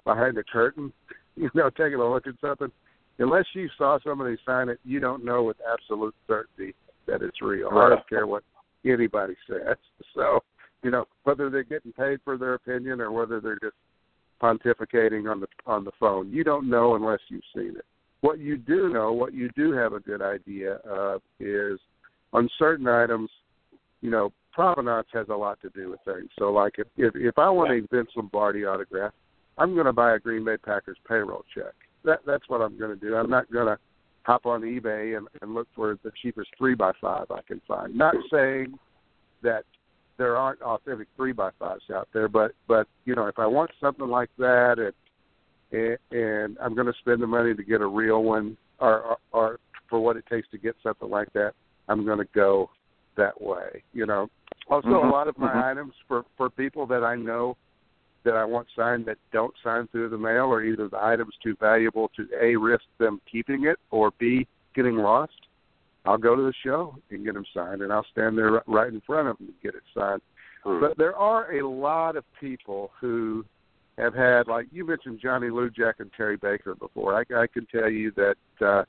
[0.04, 0.92] behind the curtain,
[1.36, 2.70] you know, taking a look at something.
[3.18, 6.74] Unless you saw somebody sign it, you don't know with absolute certainty
[7.06, 7.68] that it's real.
[7.72, 8.42] I don't care what
[8.84, 9.76] anybody says.
[10.14, 10.40] So,
[10.82, 13.76] you know, whether they're getting paid for their opinion or whether they're just
[14.42, 17.84] pontificating on the on the phone, you don't know unless you've seen it.
[18.22, 21.78] What you do know, what you do have a good idea of, is
[22.32, 23.28] on certain items,
[24.00, 26.30] you know, provenance has a lot to do with things.
[26.38, 29.12] So, like if if, if I want a Vince Lombardi autograph,
[29.58, 31.74] I'm going to buy a Green Bay Packers payroll check.
[32.04, 33.16] That that's what I'm going to do.
[33.16, 33.78] I'm not going to
[34.26, 37.94] hop on eBay and, and look for the cheapest three by five I can find.
[37.94, 38.76] Not saying
[39.42, 39.62] that
[40.18, 43.70] there aren't authentic three by fives out there, but but you know if I want
[43.80, 44.92] something like that and
[45.72, 49.16] and, and I'm going to spend the money to get a real one or, or
[49.32, 49.58] or
[49.88, 51.52] for what it takes to get something like that,
[51.88, 52.70] I'm going to go
[53.16, 53.84] that way.
[53.92, 54.28] You know.
[54.68, 55.70] Also, Mhm, a lot of my mhm.
[55.70, 57.56] items for for people that I know
[58.26, 61.56] that I want signed that don't sign through the mail, or either the item's too
[61.58, 65.32] valuable to a risk them keeping it, or b getting lost.
[66.04, 69.00] I'll go to the show and get them signed, and I'll stand there right in
[69.00, 70.20] front of them and get it signed.
[70.64, 70.80] Hmm.
[70.80, 73.44] But there are a lot of people who
[73.96, 77.14] have had, like you mentioned, Johnny Lujack and Terry Baker before.
[77.14, 78.84] I, I can tell you that, uh,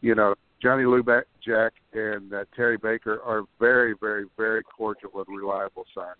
[0.00, 1.04] you know, Johnny Lou
[1.44, 6.16] Jack and uh, Terry Baker are very, very, very cordial and reliable signers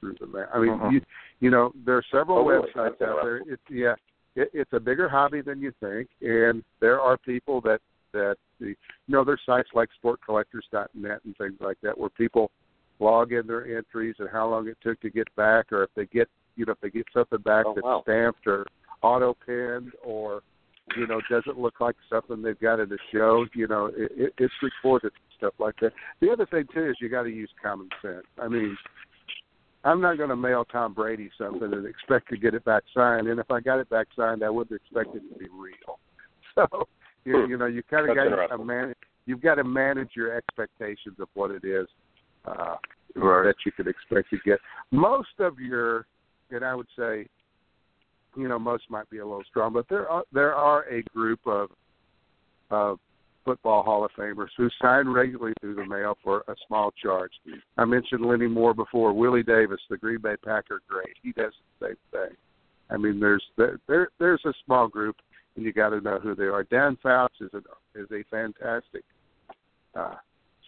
[0.00, 0.48] through the.
[0.52, 0.92] I mean, Mhm.
[0.92, 1.00] you,
[1.40, 3.36] you know, there are several Oh, websites out there.
[3.46, 3.94] It's yeah,
[4.34, 7.80] it, it's a bigger hobby than you think, and there are people that
[8.12, 8.76] that the you
[9.08, 12.50] know there's sites like sportcollectors.net and things like that where people
[12.98, 16.06] log in their entries and how long it took to get back, or if they
[16.06, 18.02] get you know if they get something back Oh, that's wow.
[18.02, 18.66] stamped or
[19.02, 20.42] auto pinned or
[20.96, 23.46] you know doesn't look like something they've got at a show.
[23.54, 25.92] You know it, it, it's recorded and stuff like that.
[26.20, 28.26] The other thing too is you got to use common sense.
[28.40, 28.76] I mean.
[29.84, 33.26] I'm not going to mail Tom Brady something and expect to get it back signed.
[33.26, 35.98] And if I got it back signed, I wouldn't expect it to be real.
[36.54, 36.66] So,
[37.24, 37.50] you, Hmm.
[37.50, 38.98] you know, you kind of got to manage.
[39.24, 41.86] You've got to manage your expectations of what it is
[42.44, 42.76] uh,
[43.14, 43.44] Right.
[43.44, 44.58] that you could expect to get.
[44.90, 46.04] Most of your,
[46.50, 47.26] and I would say,
[48.36, 51.40] you know, most might be a little strong, but there are there are a group
[51.46, 51.70] of
[52.70, 52.98] of
[53.44, 57.32] football Hall of Famers who sign regularly through the mail for a small charge.
[57.78, 59.12] I mentioned Lenny Moore before.
[59.12, 62.36] Willie Davis, the Green Bay Packer great, he does the same thing.
[62.90, 65.16] I mean, there's there, there there's a small group,
[65.56, 66.64] and you got to know who they are.
[66.64, 69.04] Dan Fouts is a is a fantastic
[69.94, 70.16] uh,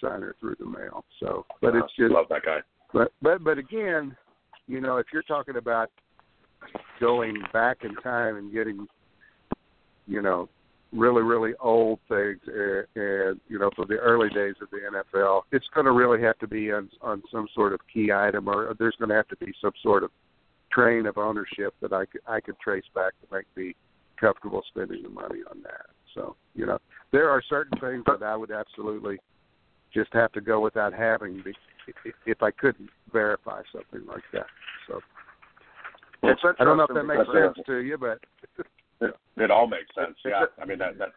[0.01, 1.05] signer through the mail.
[1.21, 2.61] So, but it's just love that guy.
[2.93, 4.17] but but but again,
[4.67, 5.91] you know, if you're talking about
[6.99, 8.87] going back in time and getting
[10.07, 10.49] you know,
[10.95, 15.43] really really old things, and, and you know, for the early days of the NFL,
[15.53, 18.75] it's going to really have to be on on some sort of key item, or
[18.79, 20.11] there's going to have to be some sort of
[20.73, 23.75] train of ownership that I could I could trace back to make me
[24.21, 25.87] comfortable spending the money on that.
[26.15, 26.79] So you know,
[27.13, 29.19] there are certain things that I would absolutely
[29.93, 31.43] just have to go without having
[32.27, 34.47] if I couldn't verify something like that.
[34.89, 35.01] So
[36.23, 38.19] it's I don't know if that makes sense to you, but
[39.05, 40.17] it, it all makes sense.
[40.25, 41.13] Yeah, I mean that that,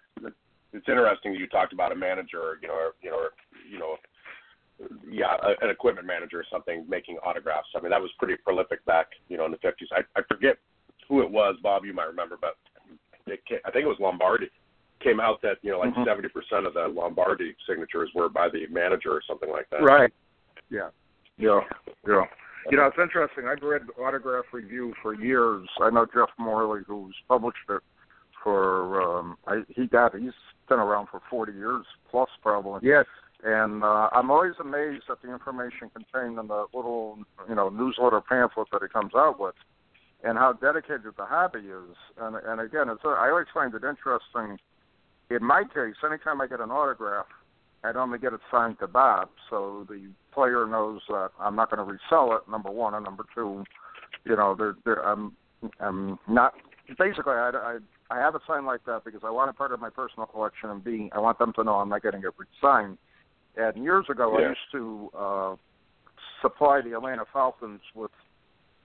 [0.73, 3.31] it's interesting you talked about a manager, you know, or, you know, or,
[3.71, 3.95] you know,
[5.09, 7.69] yeah, a, an equipment manager or something making autographs.
[7.75, 9.89] I mean that was pretty prolific back, you know, in the fifties.
[9.91, 10.57] I, I forget
[11.07, 11.85] who it was, Bob.
[11.85, 12.57] You might remember, but
[13.25, 14.49] it I think it was Lombardi.
[14.99, 16.39] Came out that you know like 70 mm-hmm.
[16.39, 19.83] percent of the Lombardi signatures were by the manager or something like that.
[19.83, 20.11] Right.
[20.69, 20.89] Yeah.
[21.37, 21.61] Yeah.
[22.07, 22.23] Yeah.
[22.69, 23.45] You know, it's interesting.
[23.47, 25.67] I've read Autograph Review for years.
[25.81, 27.81] I know Jeff Morey, who's published it
[28.43, 29.01] for.
[29.01, 30.15] um I, He got.
[30.15, 30.31] He's
[30.67, 32.81] been around for 40 years plus, probably.
[32.83, 33.05] Yes.
[33.43, 38.19] And uh, I'm always amazed at the information contained in the little, you know, newsletter
[38.19, 39.53] pamphlet that he comes out with,
[40.23, 41.95] and how dedicated the hobby is.
[42.19, 44.57] And and again, it's I always find it interesting.
[45.29, 47.27] In my case, anytime I get an autograph,
[47.83, 51.85] I'd only get it signed to Bob, so the player knows that I'm not going
[51.85, 52.49] to resell it.
[52.49, 53.63] Number one, and number two,
[54.25, 55.35] you know, they're, they're, I'm
[55.79, 56.53] I'm not
[56.97, 57.77] basically I, I
[58.09, 60.69] I have it signed like that because I want it part of my personal collection,
[60.69, 62.97] and being I want them to know I'm not getting it signed.
[63.55, 65.55] And years ago, I used to uh,
[66.41, 68.11] supply the Atlanta Falcons with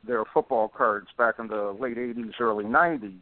[0.06, 3.18] their football cards back in the late '80s, early '90s.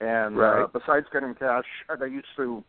[0.00, 0.62] And uh, right.
[0.62, 2.62] uh, besides getting cash, I used to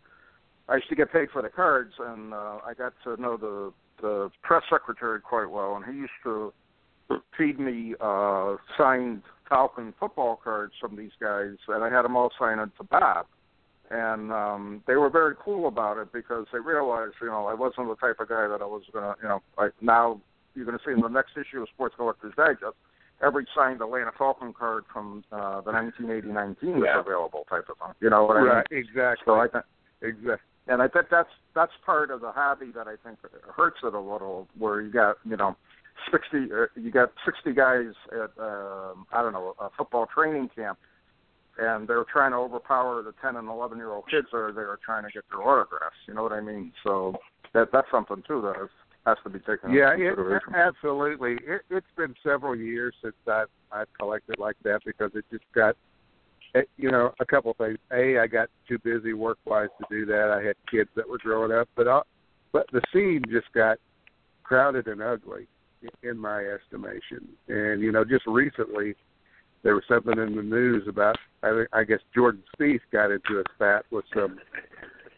[0.70, 3.74] I used to get paid for the cards, and uh, I got to know the
[4.02, 6.54] the press secretary quite well, and he used to
[7.38, 12.32] feed me uh, signed Falcon football cards from these guys, and I had them all
[12.38, 13.26] signed to Bob.
[13.90, 17.88] And um, they were very cool about it because they realized, you know, I wasn't
[17.88, 20.20] the type of guy that I was gonna, you know, like now
[20.56, 22.76] you're gonna see in the next issue of Sports Collectors Digest,
[23.24, 27.00] every signed Atlanta Falcon card from uh, the 1989 team yeah.
[27.00, 27.96] is available, type of thing.
[28.02, 28.50] You know what I mean?
[28.50, 29.24] Right, exactly.
[29.26, 29.64] So I think
[30.02, 33.20] exactly and I think that's that's part of the hobby that I think
[33.56, 35.56] hurts it a little, where you got you know
[36.12, 40.78] sixty uh, you got sixty guys at um, I don't know a football training camp,
[41.58, 44.78] and they're trying to overpower the ten and eleven year old kids that are there
[44.86, 45.96] trying to get their autographs.
[46.08, 46.74] You know what I mean?
[46.84, 47.16] So
[47.54, 48.70] that that's something too that has,
[49.06, 49.74] has to be taken.
[49.74, 50.54] Yeah, into consideration.
[50.54, 51.34] It, absolutely.
[51.46, 55.76] It, it's been several years since I've I've collected like that because it just got
[56.56, 57.78] Eh, you know, a couple of things.
[57.92, 60.32] A, I got too busy work wise to do that.
[60.32, 62.02] I had kids that were growing up, but I,
[62.54, 63.78] but the scene just got
[64.44, 65.48] crowded and ugly,
[66.04, 67.28] in my estimation.
[67.48, 68.96] And you know, just recently,
[69.64, 71.18] there was something in the news about.
[71.44, 74.38] I, I guess Jordan Spieth got into a spat with some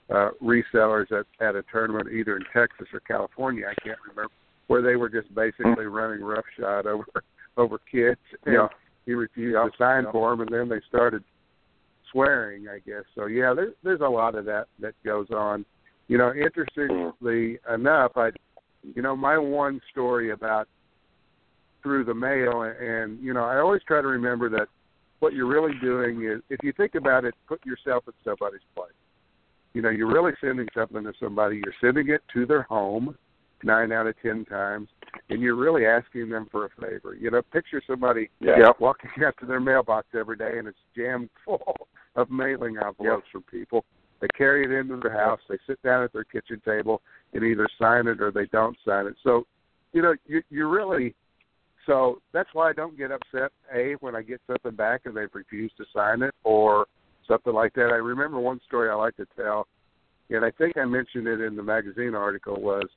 [0.10, 3.66] uh, resellers at at a tournament either in Texas or California.
[3.70, 4.34] I can't remember
[4.68, 7.06] where they were just basically running roughshod over
[7.58, 8.20] over kids.
[8.46, 8.68] And, yeah
[9.06, 11.24] he refused to sign for him, and then they started
[12.12, 13.04] swearing, I guess.
[13.16, 15.66] So yeah, there's there's a lot of that that goes on.
[16.08, 18.30] You know, interestingly enough, I,
[18.96, 20.68] you know, my one story about
[21.84, 24.68] through the mail, and you know, I always try to remember that
[25.20, 28.92] what you're really doing is, if you think about it, put yourself in somebody's place.
[29.74, 31.62] You know, you're really sending something to somebody.
[31.64, 33.16] You're sending it to their home
[33.64, 34.90] nine out of ten times,
[35.30, 37.16] and you're really asking them for a favor.
[37.16, 38.72] You know, picture somebody yeah.
[38.80, 43.44] walking up to their mailbox every day, and it's jammed full of mailing envelopes from
[43.44, 43.86] people.
[44.20, 45.40] They carry it into their house.
[45.48, 47.02] They sit down at their kitchen table
[47.34, 49.16] and either sign it or they don't sign it.
[49.24, 49.46] So,
[49.94, 51.16] you know, you you really.
[51.86, 53.52] So that's why I don't get upset.
[53.74, 56.86] A when I get something back and they've refused to sign it or
[57.28, 57.88] something like that.
[57.88, 59.68] I remember one story I like to tell,
[60.30, 62.88] and I think I mentioned it in the magazine article was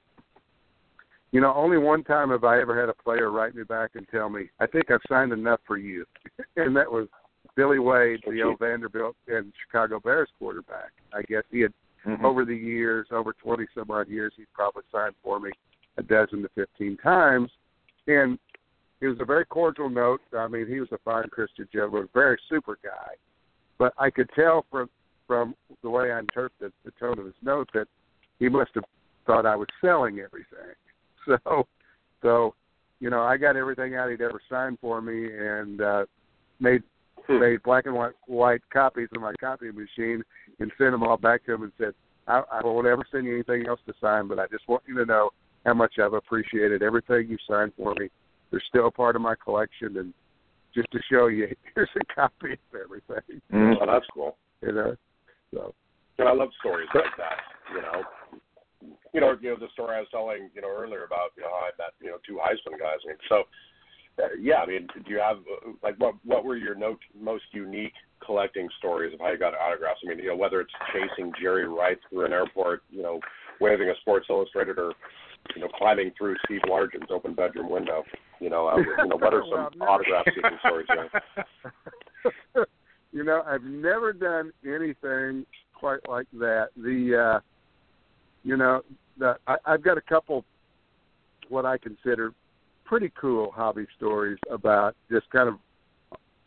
[1.33, 4.07] you know, only one time have I ever had a player write me back and
[4.09, 6.05] tell me, "I think I've signed enough for you,"
[6.57, 7.09] and that was
[7.57, 10.93] Billy Wade, the old Vanderbilt and Chicago Bears quarterback.
[11.13, 11.73] I guess he had
[12.07, 12.25] mm-hmm.
[12.25, 15.51] over the years, over twenty some odd years, he's probably signed for me
[15.97, 17.51] a dozen to fifteen times,
[18.07, 18.39] and
[19.01, 20.21] it was a very cordial note.
[20.37, 23.15] I mean, he was a fine Christian gentleman, a very super guy,
[23.79, 24.91] but I could tell from
[25.27, 27.89] from the way I interpreted the tone of his note that
[28.39, 28.85] he must have
[29.27, 30.75] thought I was selling everything.
[31.47, 31.67] so
[32.23, 32.55] so
[33.01, 36.05] you know I got everything out he'd ever signed for me and uh,
[36.61, 36.83] made
[37.27, 37.41] hmm.
[37.41, 40.23] made black and white white copies of my copy machine
[40.61, 41.95] and sent them all back to him and said
[42.27, 44.97] I, I won't ever send you anything else to sign, but I just want you
[44.99, 45.31] to know
[45.65, 48.09] how much I've appreciated everything you signed for me.
[48.51, 50.15] They're still part of my collection, and
[50.75, 53.41] just to show you, here's a copy of everything.
[53.53, 54.37] Mm, oh, that's cool.
[54.63, 54.97] You know,
[55.53, 55.75] So,
[56.19, 57.39] and I love stories like that.
[57.75, 58.03] You know,
[59.13, 61.51] you know, you know the story I was telling you know earlier about you know
[61.51, 62.99] how I met you know two Heisman guys.
[63.05, 63.45] I mean, so
[64.19, 67.45] uh, yeah, I mean, do you have uh, like what what were your no, most
[67.53, 67.95] unique
[68.25, 70.01] collecting stories of how you got autographs?
[70.05, 73.21] I mean, you know, whether it's chasing Jerry Rice through an airport, you know,
[73.61, 74.93] waving a Sports Illustrated, or
[75.55, 78.05] you know, climbing through Steve Largent's open bedroom window.
[78.41, 80.87] You know, uh, you know, what are some Well, autograph seeking stories?
[80.89, 80.97] You
[82.55, 82.65] know?
[83.13, 86.69] you know, I've never done anything quite like that.
[86.77, 87.41] The, uh,
[88.45, 88.83] you know,
[89.19, 90.45] the I, I've got a couple
[91.49, 92.33] what I consider
[92.85, 95.55] pretty cool hobby stories about just kind of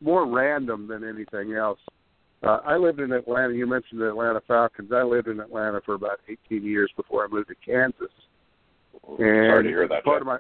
[0.02, 1.80] more random than anything else.
[2.43, 3.54] Uh, I lived in Atlanta.
[3.54, 4.91] You mentioned the Atlanta Falcons.
[4.93, 8.12] I lived in Atlanta for about 18 years before I moved to Kansas.
[9.08, 9.18] And
[9.50, 10.04] Sorry to hear that.
[10.04, 10.22] part Jeff.
[10.22, 10.38] of my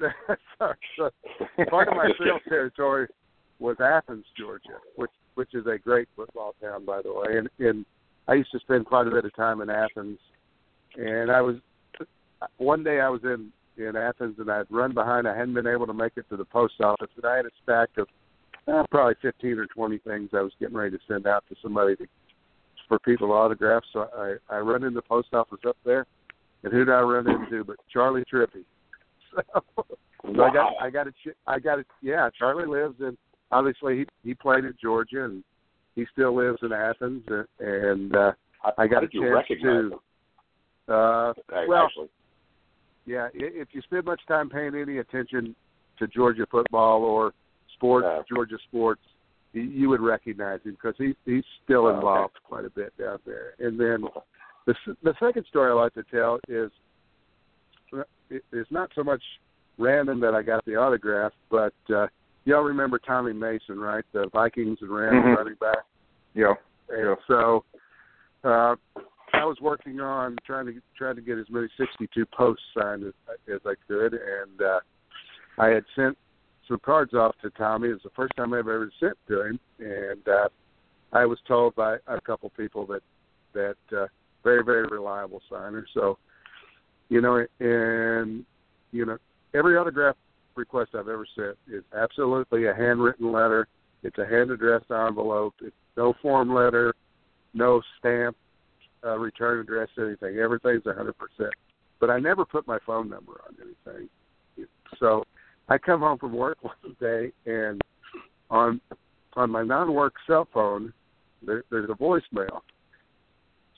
[0.58, 3.06] sorry, part of my sales territory
[3.58, 7.38] was Athens, Georgia, which which is a great football town, by the way.
[7.38, 7.86] And, and
[8.28, 10.18] I used to spend quite a bit of time in Athens.
[10.96, 11.56] And I was
[12.58, 15.26] one day I was in in Athens, and I'd run behind.
[15.26, 17.50] I hadn't been able to make it to the post office, and I had a
[17.62, 18.08] stack of
[18.68, 21.96] uh, probably fifteen or twenty things I was getting ready to send out to somebody
[21.96, 22.06] to,
[22.88, 23.82] for people to autograph.
[23.92, 26.06] So I I run in the post office up there,
[26.62, 28.64] and who did I run into but Charlie Trippi.
[29.32, 29.84] So,
[30.34, 33.16] so I got I got a ch- I got a Yeah, Charlie lives in.
[33.52, 35.44] Obviously, he he played at Georgia, and
[35.94, 37.22] he still lives in Athens.
[37.28, 38.32] And, and uh,
[38.64, 40.00] I I got How a chance to.
[40.90, 41.32] Uh,
[41.68, 42.08] well, actually,
[43.06, 45.54] yeah, if you spend much time paying any attention
[45.98, 47.32] to Georgia football or
[47.74, 48.22] sports, Yeah.
[48.28, 49.00] Georgia sports,
[49.52, 51.96] you, you would recognize him because he's he's still Oh, okay.
[51.98, 53.54] involved quite a bit down there.
[53.58, 54.04] And then
[54.66, 56.70] the s- the second story I like to tell is
[58.30, 59.22] it- it's not so much
[59.78, 62.06] random that I got the autograph, but uh,
[62.44, 64.04] y'all remember Tommy Mason, right?
[64.12, 65.36] The Vikings and Rams Mhm.
[65.36, 65.84] running back.
[66.34, 66.54] Yeah.
[66.88, 67.64] And so
[68.44, 68.74] uh,
[69.32, 73.12] I was working on trying to trying to get as many 62 posts signed as,
[73.52, 74.80] as I could, and uh,
[75.58, 76.16] I had sent
[76.68, 77.88] some cards off to Tommy.
[77.88, 80.48] It was the first time I've ever sent to him, and uh,
[81.12, 83.02] I was told by a couple people that
[83.52, 84.06] that uh,
[84.42, 85.86] very very reliable signer.
[85.94, 86.18] So
[87.08, 88.44] you know, and
[88.92, 89.18] you know,
[89.54, 90.16] every autograph
[90.56, 93.68] request I've ever sent is absolutely a handwritten letter.
[94.02, 95.54] It's a hand addressed envelope.
[95.62, 96.94] It's no form letter,
[97.52, 98.36] no stamp,
[99.04, 100.38] uh, return address, anything.
[100.38, 101.52] Everything's a hundred percent.
[102.00, 104.08] But I never put my phone number on anything.
[104.98, 105.24] So
[105.68, 107.80] I come home from work one day and
[108.50, 108.80] on
[109.34, 110.92] on my non work cell phone
[111.42, 112.60] there, there's a voicemail.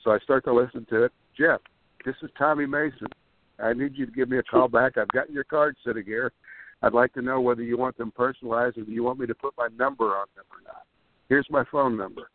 [0.03, 1.11] So I start to listen to it.
[1.37, 1.61] Jeff,
[2.05, 3.07] this is Tommy Mason.
[3.59, 4.97] I need you to give me a call back.
[4.97, 6.31] I've got your card sitting here.
[6.81, 9.35] I'd like to know whether you want them personalized or do you want me to
[9.35, 10.83] put my number on them or not.
[11.29, 12.29] Here's my phone number.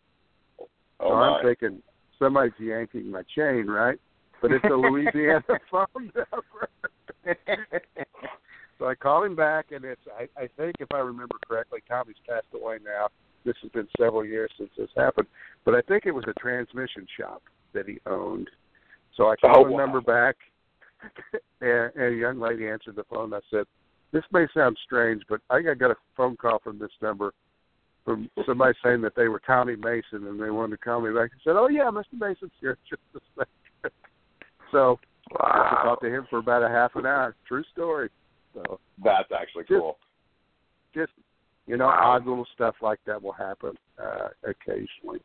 [0.59, 0.66] oh
[1.01, 1.28] so my.
[1.28, 1.82] I'm thinking
[2.18, 3.98] somebody's yanking my chain, right?
[4.40, 6.68] But it's a Louisiana phone number.
[8.78, 12.16] so I call him back, and it's I, I think if I remember correctly, Tommy's
[12.28, 13.08] passed away now.
[13.44, 15.28] This has been several years since this happened,
[15.64, 17.42] but I think it was a transmission shop
[17.72, 18.48] that he owned.
[19.16, 20.36] So I called Oh, the number back,
[21.60, 23.32] and, and a young lady answered the phone.
[23.34, 23.64] I said,
[24.12, 27.32] "This may sound strange, but I got a phone call from this number."
[28.09, 31.28] From somebody saying that they were Tommy Mason and they wanted to call me back.
[31.30, 32.14] and said, "Oh yeah, Mr.
[32.18, 33.92] Mason's here just a second.
[34.72, 34.98] So
[35.38, 37.36] I got to him for about a half an hour.
[37.46, 38.09] True story.
[38.54, 39.98] So That's actually Just- cool.
[40.94, 41.12] just
[41.66, 42.12] you know, Wow.
[42.16, 45.20] odd little stuff like that will happen uh, occasionally.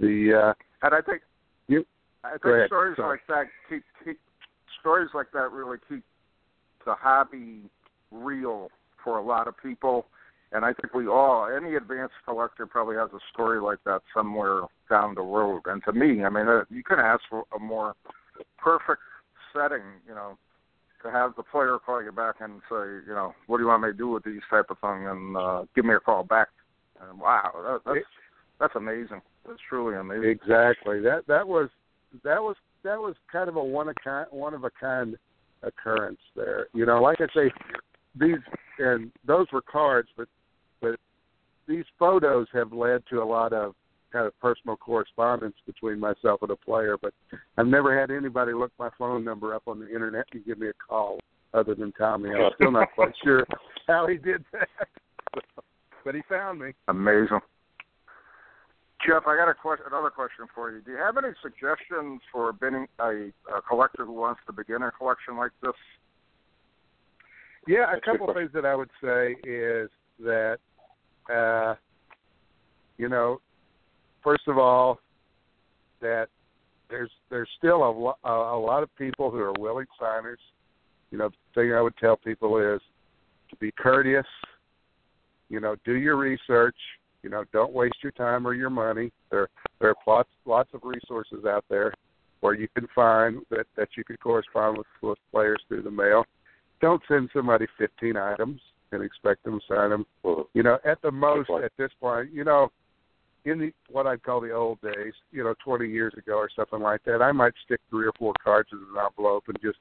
[0.00, 1.22] The uh, And I think
[1.68, 1.86] You-
[2.24, 2.66] I think ahead.
[2.66, 3.10] stories Sorry.
[3.10, 4.18] like that keep, keep
[4.80, 6.02] stories like that really keep
[6.84, 7.60] the hobby
[8.10, 8.72] real
[9.04, 10.06] for a lot of people.
[10.54, 14.62] And I think we all, any advanced collector probably has a story like that somewhere
[14.88, 15.62] down the road.
[15.66, 17.94] And to me, I mean, uh, you couldn't ask for a more
[18.56, 19.02] perfect
[19.52, 20.38] setting, you know,
[21.02, 23.82] to have the player call you back and say, you know, what do you want
[23.82, 26.48] me to do with these type of thing, and uh, give me a call back.
[27.00, 28.06] And wow, that, that's
[28.60, 29.20] that's amazing.
[29.46, 30.30] That's truly amazing.
[30.30, 31.00] Exactly.
[31.00, 31.68] That that was
[32.22, 35.16] that was that was kind of a one of kind one of a kind
[35.62, 36.68] occurrence there.
[36.72, 37.52] You know, like I say,
[38.18, 38.38] these
[38.78, 40.28] and those were cards, but but
[41.66, 43.74] these photos have led to a lot of
[44.12, 46.96] kind of personal correspondence between myself and a player.
[47.00, 47.12] But
[47.58, 50.68] I've never had anybody look my phone number up on the internet and give me
[50.68, 51.18] a call
[51.52, 52.30] other than Tommy.
[52.30, 53.44] I'm still not quite sure
[53.86, 54.68] how he did that.
[56.04, 56.72] but he found me.
[56.88, 57.40] Amazing.
[59.06, 60.80] Jeff, I got a question, another question for you.
[60.80, 64.90] Do you have any suggestions for being a, a collector who wants to begin a
[64.90, 65.72] collection like this?
[67.66, 69.90] Yeah, a That's a good couple of things that I would say is
[70.20, 70.58] that,
[71.32, 71.74] uh,
[72.98, 73.40] you know,
[74.22, 74.98] first of all,
[76.00, 76.28] that
[76.90, 80.38] there's there's still a, lo- a, lot of people who are willing signers.
[81.10, 82.80] You know, the thing I would tell people is
[83.50, 84.26] to be courteous.
[85.48, 86.76] You know, do your research.
[87.22, 89.12] You know, don't waste your time or your money.
[89.30, 89.48] There
[89.80, 91.94] there are lots lots of resources out there
[92.40, 96.24] where you can find that that you can correspond with with players through the mail.
[96.80, 98.60] Don't send somebody 15 items
[98.94, 100.06] and expect them to sign them.
[100.24, 100.46] Mhm.
[100.54, 102.70] You know, at the most at this point, you know,
[103.44, 106.80] in the what I'd call the old days, you know, 20 years ago or something
[106.80, 109.78] like that, I might stick three or four cards in an envelope and just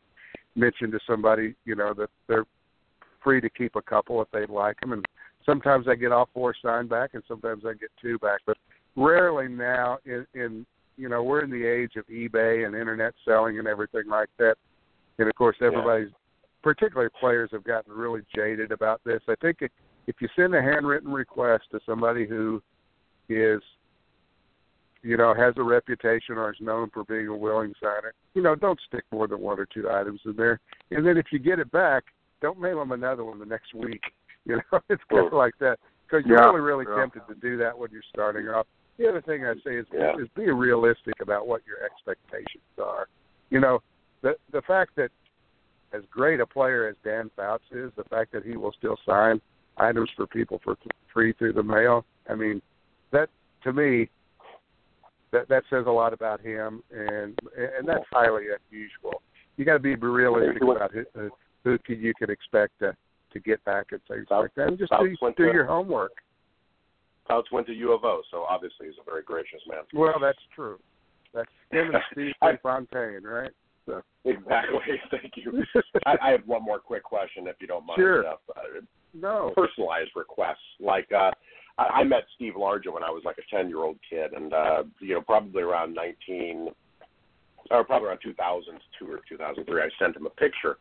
[0.55, 2.45] mention to somebody, you know, that they're
[3.23, 4.93] free to keep a couple if they'd like them.
[4.93, 5.05] And
[5.45, 8.41] sometimes I get all four signed back, and sometimes I get two back.
[8.45, 8.57] But
[8.95, 10.65] rarely now, in, in
[10.97, 14.55] you know, we're in the age of eBay and internet selling and everything like that.
[15.17, 16.09] And of course, everybody's,
[16.63, 19.21] particularly players, have gotten really jaded about this.
[19.27, 19.71] I think if,
[20.07, 22.61] if you send a handwritten request to somebody who
[23.29, 23.61] is
[25.03, 28.55] you know, has a reputation or is known for being a willing signer, you know,
[28.55, 30.59] don't stick more than one or two items in there.
[30.91, 32.05] And then if you get it back,
[32.41, 34.01] don't mail them another one the next week.
[34.45, 36.99] You know, it's kind of like that because you're Yeah, really, really yeah.
[36.99, 38.67] tempted to do that when you're starting off.
[38.97, 40.17] The other thing I say is Yeah.
[40.21, 43.07] is be realistic about what your expectations are.
[43.51, 43.81] You know,
[44.21, 45.11] the the fact that
[45.93, 49.39] as great a player as Dan Fouts is, the fact that he will still sign
[49.77, 50.75] items for people for
[51.13, 52.05] free through the mail.
[52.29, 52.61] I mean,
[53.11, 53.29] that
[53.63, 54.09] to me
[55.31, 59.21] that that says a lot about him, and and that's highly unusual.
[59.57, 61.29] You got to be realistic about who,
[61.63, 62.95] who can, you can expect to
[63.33, 64.67] to get back and things Fouts- like that.
[64.67, 66.13] And just Fouts do, do to- your homework.
[67.27, 69.79] Fouts went to U of O, so obviously he's a very gracious man.
[69.93, 70.77] Well, that's true.
[71.33, 73.51] That's him and Steve Fontaine, right?
[73.85, 74.01] So.
[74.25, 74.79] Exactly.
[75.11, 75.63] Thank you.
[76.05, 77.97] I, I have one more quick question, if you don't mind.
[77.97, 78.25] Sure.
[78.25, 78.35] Uh,
[79.13, 79.51] no.
[79.55, 80.57] personalized requests.
[80.79, 81.31] Like uh
[81.77, 84.53] I, I met Steve Largent when I was like a ten year old kid and
[84.53, 86.69] uh you know, probably around nineteen
[87.71, 90.77] or probably around two thousand two or two thousand three, I sent him a picture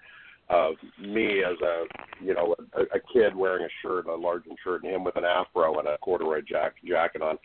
[0.48, 1.84] of me as a
[2.24, 5.24] you know, a, a kid wearing a shirt, a Largent shirt and him with an
[5.24, 7.38] afro and a corduroy jack, jacket on.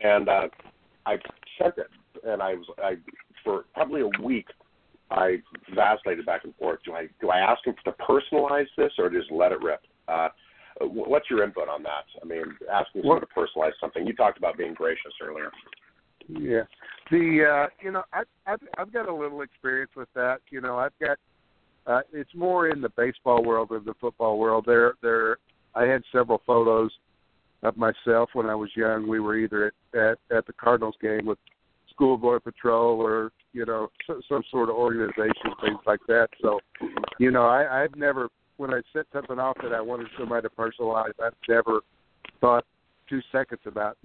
[0.00, 0.48] And uh
[1.06, 1.16] I
[1.58, 1.88] sent it
[2.26, 2.96] and I was I
[3.42, 4.48] for probably a week
[5.14, 5.36] I
[5.74, 6.80] vacillated back and forth.
[6.84, 9.80] Do I do I ask him to personalize this or just let it rip?
[10.08, 10.28] Uh,
[10.80, 12.04] what's your input on that?
[12.20, 12.42] I mean,
[12.72, 14.06] asking someone to personalize something.
[14.06, 15.50] You talked about being gracious earlier.
[16.28, 16.62] Yeah.
[17.10, 20.38] The uh you know, I I've I've got a little experience with that.
[20.50, 21.18] You know, I've got
[21.86, 24.64] uh it's more in the baseball world than the football world.
[24.66, 25.38] There there
[25.74, 26.90] I had several photos
[27.62, 29.06] of myself when I was young.
[29.06, 31.38] We were either at at, at the Cardinals game with
[31.94, 36.28] schoolboy patrol or, you know, some, some sort of organization, things like that.
[36.42, 36.60] So,
[37.18, 40.54] you know, I I've never when I set something off that I wanted somebody to
[40.54, 41.80] personalize, I've never
[42.40, 42.64] thought
[43.08, 43.96] two seconds about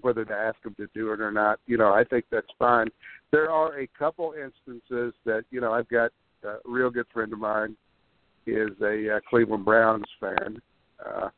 [0.00, 1.58] whether to ask them to do it or not.
[1.66, 2.88] You know, I think that's fine.
[3.32, 6.10] There are a couple instances that you know I've got
[6.44, 7.76] a real good friend of mine
[8.46, 10.60] is a uh, Cleveland Browns fan.
[11.04, 11.32] Uh, a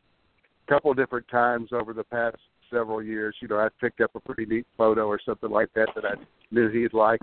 [0.69, 2.37] couple different times over the past
[2.71, 5.89] several years, you know, I picked up a pretty neat photo or something like that
[5.95, 6.15] that I
[6.51, 7.21] knew he'd like,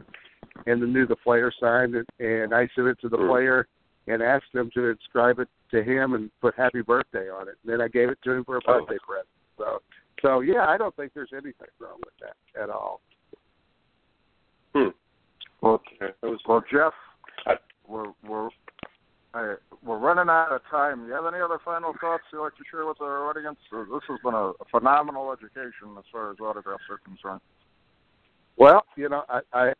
[0.66, 3.28] and then knew the player signed it, and I sent it to the Mm.
[3.30, 3.68] player
[4.08, 7.58] and asked them to inscribe it to him and put "Happy Birthday" on it.
[7.64, 8.80] And then I gave it to him for a Oh.
[8.80, 9.28] birthday present.
[9.58, 9.82] So,
[10.22, 13.02] so yeah, I don't think there's anything wrong with that at all.
[14.76, 14.90] Hmm.
[15.62, 16.14] Well, Okay.
[16.22, 16.94] That was well, Jeff,
[17.46, 18.50] I- we're we're
[19.34, 21.02] I, we're running out of time.
[21.02, 23.58] Do you have any other final thoughts you'd like to share with our audience?
[23.72, 27.42] This has been a, phenomenal education as far as autographs are concerned.
[28.58, 29.74] Well, you know, I I,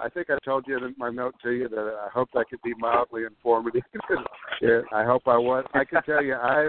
[0.00, 2.62] I think I told you in my note to you that I hope I could
[2.62, 3.82] be mildly informative.
[4.62, 5.64] yeah, I hope I was.
[5.74, 6.68] I can tell you, I've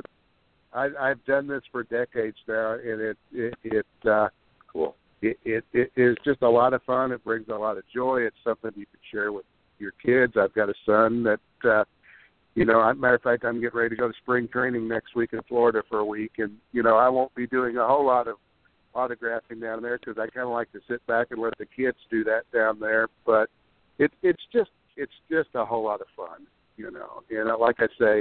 [0.74, 4.30] I, I've done this for decades now, and it it it uh,
[4.72, 4.96] cool.
[5.22, 7.12] it, it it is just a lot of fun.
[7.12, 8.22] It brings a lot of joy.
[8.22, 9.46] It's something you can share with
[9.78, 10.34] your kids.
[10.39, 11.39] I've got a son that,
[11.70, 11.84] uh,
[12.56, 15.16] you know, a matter of fact, I'm getting ready to go to spring training next
[15.16, 18.06] week in Florida for a week, and you know, I won't be doing a whole
[18.06, 18.36] lot of
[18.93, 21.97] autographing down there because I kind of like to sit back and let the kids
[22.10, 23.08] do that down there.
[23.26, 23.49] But
[23.99, 26.45] it it's just it's just a whole lot of fun,
[26.78, 27.24] you know.
[27.30, 28.20] And uh, like I say,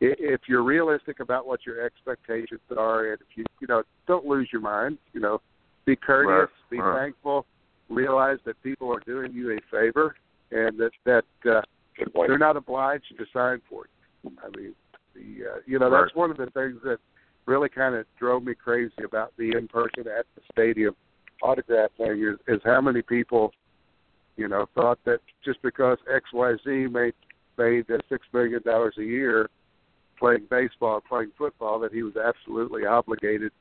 [0.00, 4.24] i- if you're realistic about what your expectations are, and if you you know don't
[4.24, 5.42] lose your mind, you know,
[5.84, 6.98] be courteous, Right, be right.
[7.04, 7.44] thankful,
[7.90, 10.16] realize that people are doing you a favor,
[10.52, 11.60] and that that uh,
[11.98, 12.28] Good point.
[12.28, 13.86] they're not obliged to sign for
[14.24, 14.32] you.
[14.42, 14.74] I mean,
[15.14, 16.02] the uh, you know Right.
[16.04, 16.98] that's one of the things that
[17.46, 20.94] really kind of drove me crazy about the in person at the stadium
[21.42, 23.52] autograph thing is, is how many people,
[24.36, 27.14] you know, thought that just because X Y Z made
[27.56, 29.48] made six million dollars a year
[30.18, 33.52] playing baseball, playing football, that he was absolutely obligated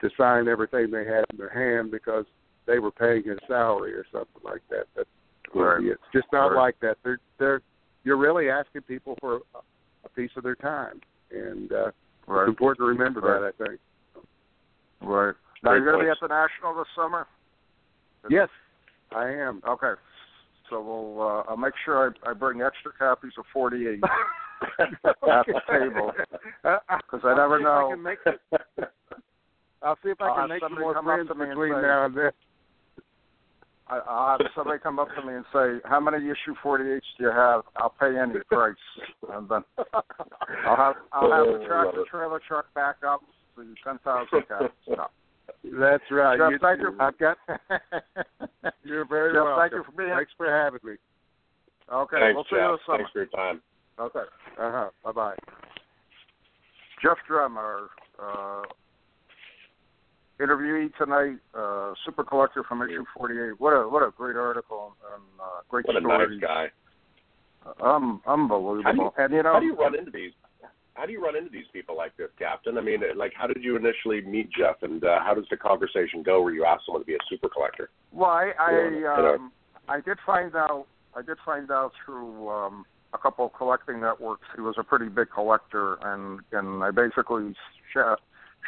[0.00, 2.26] to sign everything they had in their hand because
[2.66, 4.84] they were paying his salary or something like that.
[4.94, 5.06] But
[5.54, 5.82] Right.
[5.84, 6.56] it's just not Right.
[6.56, 6.98] like that.
[7.02, 7.62] They're they're
[8.04, 11.90] you're really asking people for a, piece of their time, and uh,
[12.26, 12.42] Right.
[12.42, 13.52] it's important to remember Right.
[13.58, 13.64] that.
[13.64, 13.80] I think.
[15.02, 15.34] Right.
[15.62, 17.26] Now Great you're going to be at the National this summer.
[18.30, 18.48] Yes,
[19.14, 19.60] I am.
[19.66, 19.94] Okay.
[20.70, 21.20] So we'll.
[21.20, 24.00] Uh, I'll make sure I, I bring extra copies of 48
[24.78, 24.88] at
[25.46, 26.12] the table
[26.62, 27.90] because I never know.
[27.90, 28.18] I can make,
[29.82, 32.06] I'll see if I I'll can make some more friends to me and between now
[32.06, 32.30] and then.
[33.88, 37.24] I, I'll have somebody come up to me and say, "How many issue 48s do
[37.24, 38.74] you have?" I'll pay any price,
[39.32, 39.62] and then
[40.66, 43.20] I'll have I'll have the Oh, tractor trailer truck back up
[43.56, 44.70] to 10,000 copies.
[44.88, 45.06] No.
[45.78, 46.36] That's right.
[46.38, 46.96] Jeff, you, thank you.
[46.98, 47.38] I've got.
[48.82, 49.60] You're very Jeff, welcome.
[49.62, 50.14] thank you for being.
[50.16, 50.94] Thanks for having me.
[51.92, 52.70] Okay, Thanks, we'll see Jeff.
[52.70, 52.98] you this summer.
[52.98, 53.60] Thanks for your time.
[54.00, 54.26] Okay.
[54.58, 54.88] Uh huh.
[55.04, 55.36] Bye bye.
[57.02, 58.62] Jeff Brumm, our uh,
[60.40, 63.58] interviewee tonight, uh, super collector from issue 48.
[63.60, 66.38] What a what a great article and uh, great What a story.
[66.38, 66.66] nice guy.
[67.80, 68.84] Um, unbelievable.
[68.84, 70.32] How do you- and you know, How do you run into these?
[70.94, 72.78] How do you run into these people like this, Captain?
[72.78, 76.22] I mean, like, how did you initially meet Jeff, and uh, how does the conversation
[76.22, 77.90] go where you ask someone to be a super collector?
[78.12, 79.34] Well, I I, You know.
[79.34, 79.52] um,
[79.88, 84.46] I did find out I did find out through um, a couple of collecting networks
[84.54, 87.54] he was a pretty big collector, and and I basically
[87.92, 88.20] shot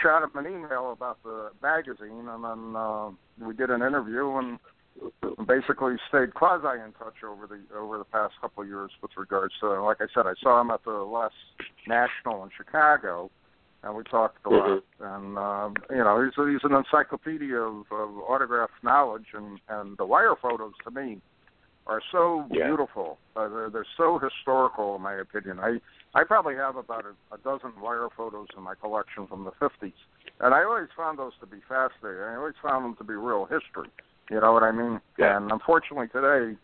[0.02, 4.58] shot him an email about the magazine, and then uh, we did an interview and
[5.46, 9.54] basically stayed quasi in touch over the over the past couple of years with regards
[9.60, 11.34] to like I said I saw him at the last
[11.86, 13.30] national in Chicago
[13.84, 14.82] and we talked a lot.
[15.00, 20.04] And um you know he's he's an encyclopedia of, of autograph knowledge and and the
[20.04, 21.20] wire photos to me
[21.88, 22.66] are so Yeah.
[22.66, 25.80] beautiful uh, they're they're so historical in my opinion I
[26.14, 29.92] I probably have about a, a dozen wire photos in my collection from the 50s
[30.40, 33.44] and I always found those to be fascinating I always found them to be real
[33.46, 33.90] history
[34.30, 35.00] you know what I mean?
[35.18, 35.36] Yeah.
[35.36, 36.56] And unfortunately today,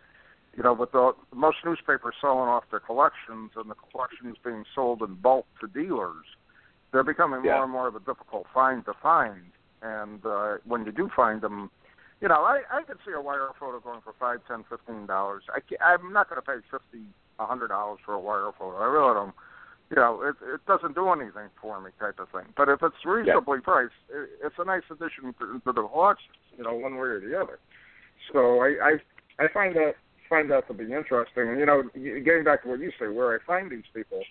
[0.56, 5.02] you know, with the most newspapers selling off their collections and the collections being sold
[5.02, 6.26] in bulk to dealers,
[6.92, 7.54] they're becoming Yeah.
[7.54, 9.52] more and more of a difficult find to find.
[9.82, 11.70] And uh, when you do find them,
[12.24, 15.42] you know, I I could see a wire photo going for five, ten, fifteen dollars.
[15.52, 17.04] I ca I'm not going to pay fifty,
[17.38, 18.78] a hundred dollars for a wire photo.
[18.80, 19.34] I really don't.
[19.90, 22.48] You know, it it doesn't do anything for me, type of thing.
[22.56, 26.32] But if it's reasonably priced, it, it's a nice addition to, to the collection.
[26.56, 27.58] You know, one way or the other.
[28.32, 29.92] So I I I find that
[30.26, 31.52] find that to be interesting.
[31.52, 34.24] And you know, getting back to what you say, where I find these people.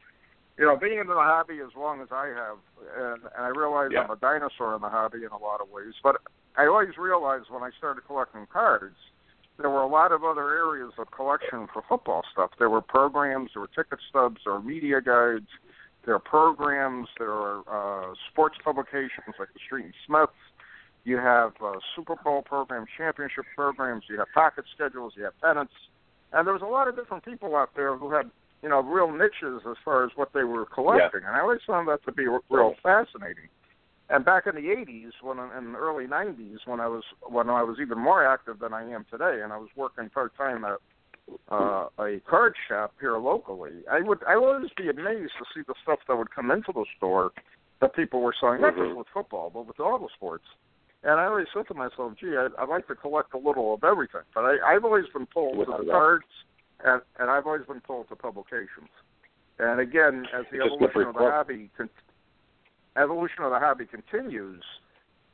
[0.57, 2.57] You know, being in the hobby as long as I have,
[2.95, 4.03] and, and I realize Yeah.
[4.03, 6.17] I'm a dinosaur in the hobby in a lot of ways, but
[6.55, 8.95] I always realized when I started collecting cards,
[9.57, 12.51] there were a lot of other areas of collection for football stuff.
[12.59, 15.49] There were programs, there were ticket stubs, there were media guides,
[16.05, 20.33] there are programs, there are uh, sports publications like the Street and Smiths.
[21.05, 24.03] You have uh, Super Bowl programs, championship programs.
[24.09, 25.13] You have pocket schedules.
[25.17, 25.73] You have pennants,
[26.31, 28.31] and there was a lot of different people out there who had
[28.63, 31.87] you know real niches as far as what they were collecting, and I always found
[31.89, 33.49] that to be real fascinating.
[34.09, 37.61] And back in the '80s, when in the early '90s, when I was when I
[37.61, 40.77] was even more active than I am today, and I was working part time at
[41.51, 45.61] uh, a card shop here locally, I would I would always be amazed to see
[45.67, 47.31] the stuff that would come into the store
[47.81, 48.95] that people were selling, not just Mhm.
[48.95, 50.45] with football, but with all the sports.
[51.03, 53.83] And I always said to myself, gee, I'd, I'd like to collect a little of
[53.83, 54.21] everything.
[54.33, 56.23] But I, I've always been pulled to the a doubt.
[56.83, 58.89] And, and I've always been pulled to publications.
[59.59, 61.89] And again, as the It's evolution of the hobby, con-
[62.97, 64.63] evolution of the hobby continues,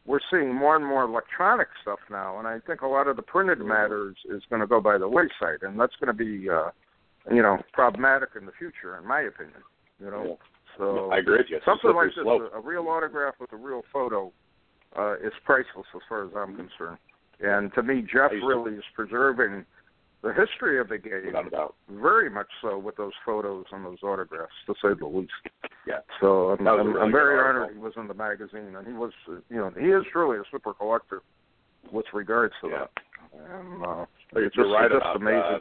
[0.06, 2.40] we're seeing more and more electronic stuff now.
[2.40, 4.98] And I think a lot of the printed matter is, is going to go by
[4.98, 6.70] the wayside, and that's going to be, uh,
[7.32, 9.62] you know, problematic in the future, in my opinion.
[10.00, 10.40] You know,
[10.78, 11.60] so I agree with you.
[11.66, 12.52] Something like this, slope.
[12.54, 14.32] a, a real autograph with a real photo,
[14.98, 16.98] uh, is priceless as far as I'm concerned.
[17.42, 19.66] And to me, Jeff really is preserving
[20.22, 21.76] the history of the game, Without a doubt.
[21.90, 25.32] very much so with those photos and those autographs, to say the least.
[25.88, 26.00] Yeah.
[26.20, 28.76] So I'm, That was a I'm, really I'm very honored he was in the magazine,
[28.76, 31.22] and he was, uh, you know, he is truly a super collector
[31.92, 32.78] with regards to Yeah.
[32.80, 32.92] that.
[33.34, 35.40] And uh, You're it's just, right just about amazing.
[35.40, 35.60] Uh,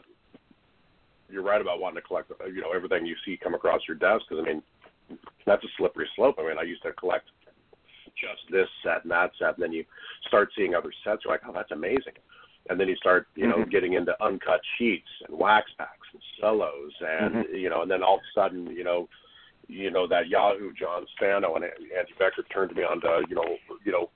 [1.29, 3.95] you're right about wanting to collect, uh, you know, everything you see come across your
[3.97, 4.25] desk.
[4.27, 4.63] Because I mean,
[5.45, 6.35] that's a slippery slope.
[6.39, 7.25] I mean, I used to collect
[8.19, 9.85] just this set and that set, and then you
[10.27, 11.21] start seeing other sets.
[11.23, 12.17] You're like, oh, that's amazing.
[12.69, 13.69] And then you start, you know, Mhm.
[13.71, 18.17] getting into uncut sheets and wax packs and cellos, and you know, and then all
[18.17, 19.07] of a sudden, you know,
[19.67, 23.57] you know that Yahoo John Spano and Andy Becker turned me on to, you know,
[23.85, 24.09] you know,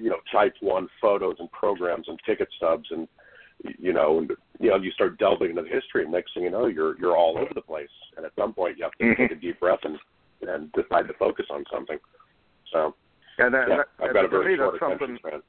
[0.00, 3.08] you know, type one photos and programs and ticket stubs and
[3.78, 4.30] you know, and
[4.60, 7.16] you know, you start delving into the history, and next thing you know, you're you're
[7.16, 7.88] all over the place.
[8.16, 9.16] And at some point, you have to Mhm.
[9.16, 9.98] take a deep breath and
[10.46, 11.98] and decide to focus on something.
[12.70, 12.94] So,
[13.38, 15.42] And that, yeah, that, I've got a very short attention span.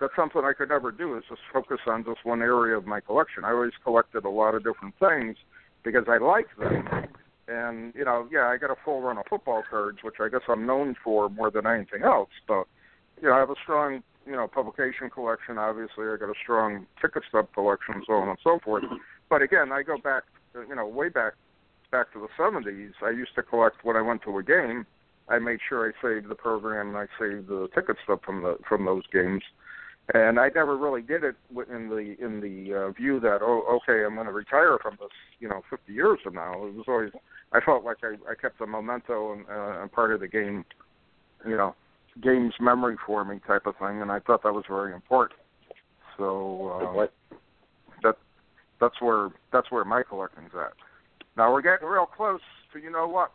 [0.00, 3.00] That's something I could never do is just focus on just one area of my
[3.00, 3.44] collection.
[3.44, 5.36] I always collected a lot of different things
[5.84, 7.08] because I like them.
[7.48, 10.42] And you know, yeah, I got a full run of football cards, which I guess
[10.48, 12.30] I'm known for more than anything else.
[12.46, 12.64] But
[13.20, 15.56] you know, I have a strong you know publication collection.
[15.56, 18.84] Obviously, I got a strong ticket stub collection, so on and so forth.
[19.30, 20.24] But again, I go back,
[20.54, 21.34] you know, way back
[21.90, 22.92] back to the 70s.
[23.02, 24.86] I used to collect when I went to a game.
[25.28, 28.58] I made sure I saved the program and I saved the ticket stub from the
[28.68, 29.42] from those games.
[30.14, 31.36] And I never really did it
[31.70, 35.10] in the in the uh, view that oh okay I'm going to retire from this
[35.38, 36.64] you know 50 years from now.
[36.64, 37.10] It was always
[37.52, 40.64] I felt like I, I kept a memento and, uh, and part of the game,
[41.46, 41.74] you know,
[42.22, 45.40] game's memory for me type of thing, and I thought that was very important.
[46.16, 47.06] So uh,
[48.02, 48.16] that
[48.80, 50.72] that's where that's where my collecting's at.
[51.36, 52.40] Now we're getting real close
[52.72, 53.32] to you know what.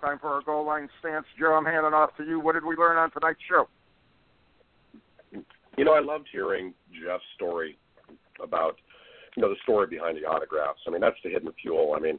[0.00, 1.26] Time for our goal line stance.
[1.38, 2.40] Joe, I'm handing off to you.
[2.40, 3.68] What did we learn on tonight's show?
[5.76, 7.78] You know, I loved hearing Jeff's story
[8.42, 8.76] about
[9.36, 10.80] you know the story behind the autographs.
[10.86, 11.94] I mean, that's the hidden fuel.
[11.96, 12.18] I mean,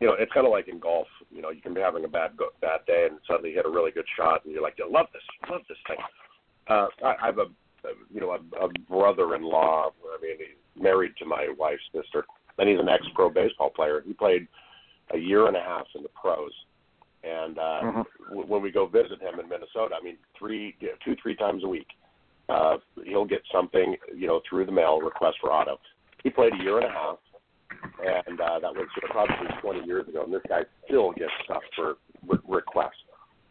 [0.00, 1.08] you know, it's kind of like in golf.
[1.30, 3.70] You know, you can be having a bad go- bad day and suddenly hit a
[3.70, 5.98] really good shot, and you're like, "I love this, love this thing."
[6.68, 7.46] Uh, I, I have a,
[8.12, 9.90] you know, a, a brother-in-law.
[9.90, 12.24] I mean, he's married to my wife's sister,
[12.58, 14.02] and he's an ex-pro baseball player.
[14.06, 14.46] He played
[15.12, 16.52] a year and a half in the pros,
[17.24, 18.28] and uh, mm-hmm.
[18.28, 21.68] w- when we go visit him in Minnesota, I mean, three, two, three times a
[21.68, 21.88] week,
[22.50, 25.78] uh, he'll get something, you know, through the mail, request for auto.
[26.22, 27.18] He played a year and a half
[28.26, 30.24] and uh, that was probably 20 years ago.
[30.24, 31.96] And this guy still gets stuff for
[32.26, 33.04] re- requests.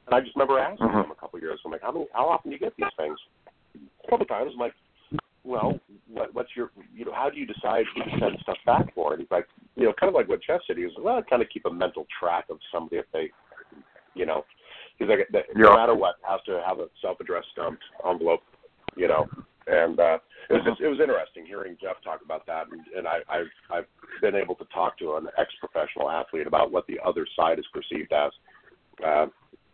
[0.07, 0.97] And I just remember asking mm-hmm.
[0.97, 1.59] him a couple of years.
[1.65, 2.07] I'm like, how many?
[2.13, 3.17] How often do you get these things?
[3.75, 4.51] A couple of times.
[4.53, 4.73] I'm like,
[5.43, 5.79] well,
[6.11, 9.13] what, what's your, you know, how do you decide who to send stuff back for?
[9.13, 10.77] And he's like, you know, kind of like what Jeff said.
[10.77, 13.29] He was, well, I kind of keep a mental track of somebody if they,
[14.15, 14.43] you know,
[14.97, 18.41] he's like, no matter what, has to have a self-addressed stamped envelope,
[18.95, 19.27] you know,
[19.67, 20.17] and uh,
[20.49, 23.51] it was just, it was interesting hearing Jeff talk about that, and, and I, I've
[23.69, 23.85] I've
[24.21, 28.11] been able to talk to an ex-professional athlete about what the other side is perceived
[28.11, 28.31] as.
[29.05, 29.27] Uh,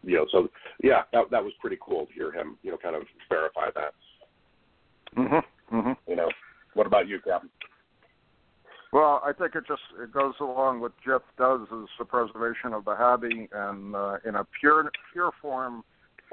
[0.03, 0.47] you know, so
[0.83, 3.93] yeah, that that was pretty cool to hear him, you know, kind of verify that.
[5.17, 5.43] Mhm.
[5.71, 5.97] Mhm.
[6.07, 6.29] You know,
[6.73, 7.49] what about you, Captain?
[8.91, 12.85] Well, I think it just it goes along with Jeff does is the preservation of
[12.85, 15.83] the hobby, and uh, in a pure pure form,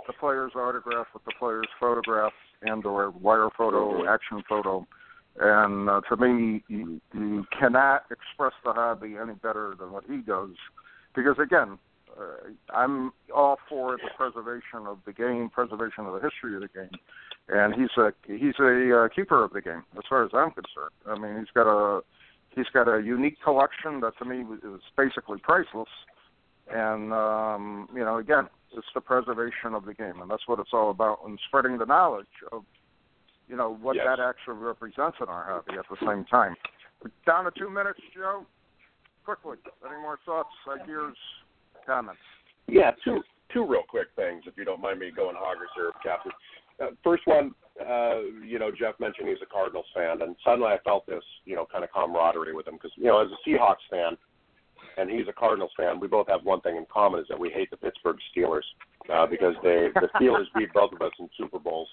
[0.07, 4.87] the player's autograph with the player's photograph and or wire photo, action photo.
[5.39, 10.19] And uh, to me, you, you cannot express the hobby any better than what he
[10.19, 10.51] does,
[11.15, 11.79] because again,
[12.19, 16.69] uh, I'm all for the preservation of the game, preservation of the history of the
[16.69, 16.91] game,
[17.49, 20.93] and he's a he's a uh, keeper of the game as far as I'm concerned.
[21.07, 22.03] I mean, he's got a
[22.55, 25.89] he's got a unique collection that to me is basically priceless,
[26.71, 30.71] and um, you know, again, it's the preservation of the game, and that's what it's
[30.73, 32.65] all about, and spreading the knowledge of,
[33.49, 34.07] you know, what yes.
[34.07, 36.55] that actually represents in our hobby at the same time.
[37.03, 38.47] We're down to two minutes, Joe.
[39.25, 39.59] Quickly,
[39.89, 41.15] any more thoughts, ideas,
[41.87, 42.21] comments?
[42.67, 46.33] Yeah, two two real quick things, if you don't mind me going hoggers here, Captain.
[46.81, 50.79] Uh, first one, uh, you know, Jeff mentioned he's a Cardinals fan, and suddenly I
[50.85, 53.85] felt this, you know, kind of camaraderie with him because, you know, as a Seahawks
[53.91, 54.17] fan,
[54.97, 57.51] and he's a Cardinals fan, we both have one thing in common is that we
[57.51, 58.63] hate the Pittsburgh Steelers
[59.13, 61.89] uh, because they the Steelers beat both of us in Super Bowls,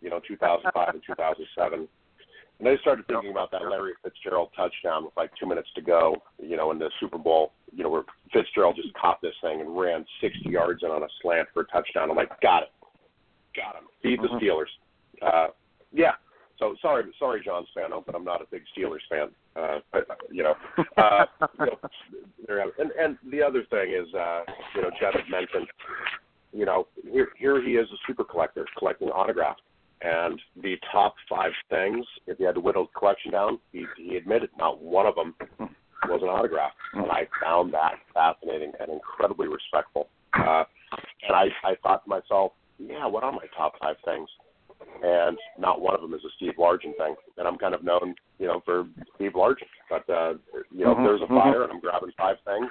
[0.00, 1.88] you know, 2005 and 2007.
[2.60, 6.16] And I started thinking about that Larry Fitzgerald touchdown with like two minutes to go,
[6.42, 9.78] you know, in the Super Bowl, you know, where Fitzgerald just caught this thing and
[9.78, 12.10] ran 60 yards in on a slant for a touchdown.
[12.10, 12.72] I'm like, got it,
[13.54, 14.44] got him, beat the mm-hmm.
[14.44, 14.72] Steelers.
[15.22, 15.48] Uh,
[15.92, 16.12] yeah,
[16.58, 19.28] so sorry, sorry, John Spano, but I'm not a big Steelers fan.
[19.58, 19.78] Uh,
[20.30, 20.54] you know,
[20.96, 21.24] uh,
[21.58, 21.66] you
[22.48, 24.42] know and and the other thing is, uh,
[24.74, 25.66] you know, Jeff had mentioned,
[26.52, 29.60] you know, here here he is a super collector collecting autographs,
[30.02, 34.16] and the top five things, if you had to whittle the collection down, he, he
[34.16, 35.34] admitted not one of them
[36.08, 40.08] was an autograph, and I found that fascinating and incredibly respectful.
[40.34, 40.64] Uh,
[41.26, 44.28] and I I thought to myself, yeah, what are my top five things?
[45.02, 47.14] And not one of them is a Steve Largent thing.
[47.36, 49.70] And I'm kind of known, you know, for Steve Largent.
[49.88, 50.34] But uh,
[50.70, 51.02] you know, mm-hmm.
[51.02, 51.38] if there's a mm-hmm.
[51.38, 52.70] fire and I'm grabbing five things,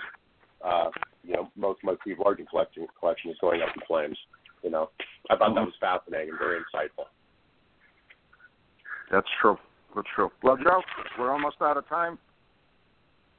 [0.64, 0.90] uh,
[1.24, 4.18] you know, most of my Steve Largent collection collection is going up in flames.
[4.64, 4.90] You know,
[5.30, 5.56] I thought mm-hmm.
[5.56, 7.06] that was fascinating and very insightful.
[9.12, 9.58] That's true.
[9.96, 10.30] That's true.
[10.44, 10.82] Well, Joe,
[11.18, 12.18] we're almost out of time.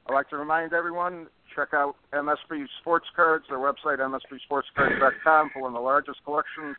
[0.07, 5.71] I'd like to remind everyone check out MSP Sports Cards, their website, mspsportscards.com, for one
[5.71, 6.75] of the largest collections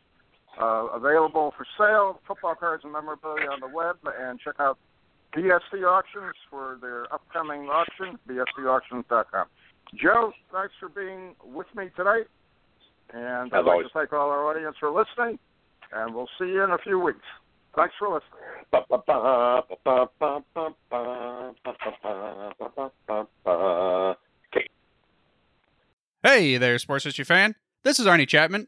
[0.59, 4.77] uh, available for sale, football cards and memorabilia on the web, and check out
[5.35, 9.47] BSC Auctions for their upcoming auction, bscauctions.com.
[9.95, 12.27] Joe, thanks for being with me tonight.
[13.13, 15.37] And I'd like to thank all our audience for listening,
[15.91, 17.25] and we'll see you in a few weeks.
[17.75, 18.41] Thanks for listening.
[26.23, 27.55] Hey there, sports history fan.
[27.83, 28.67] This is Arnie Chapman,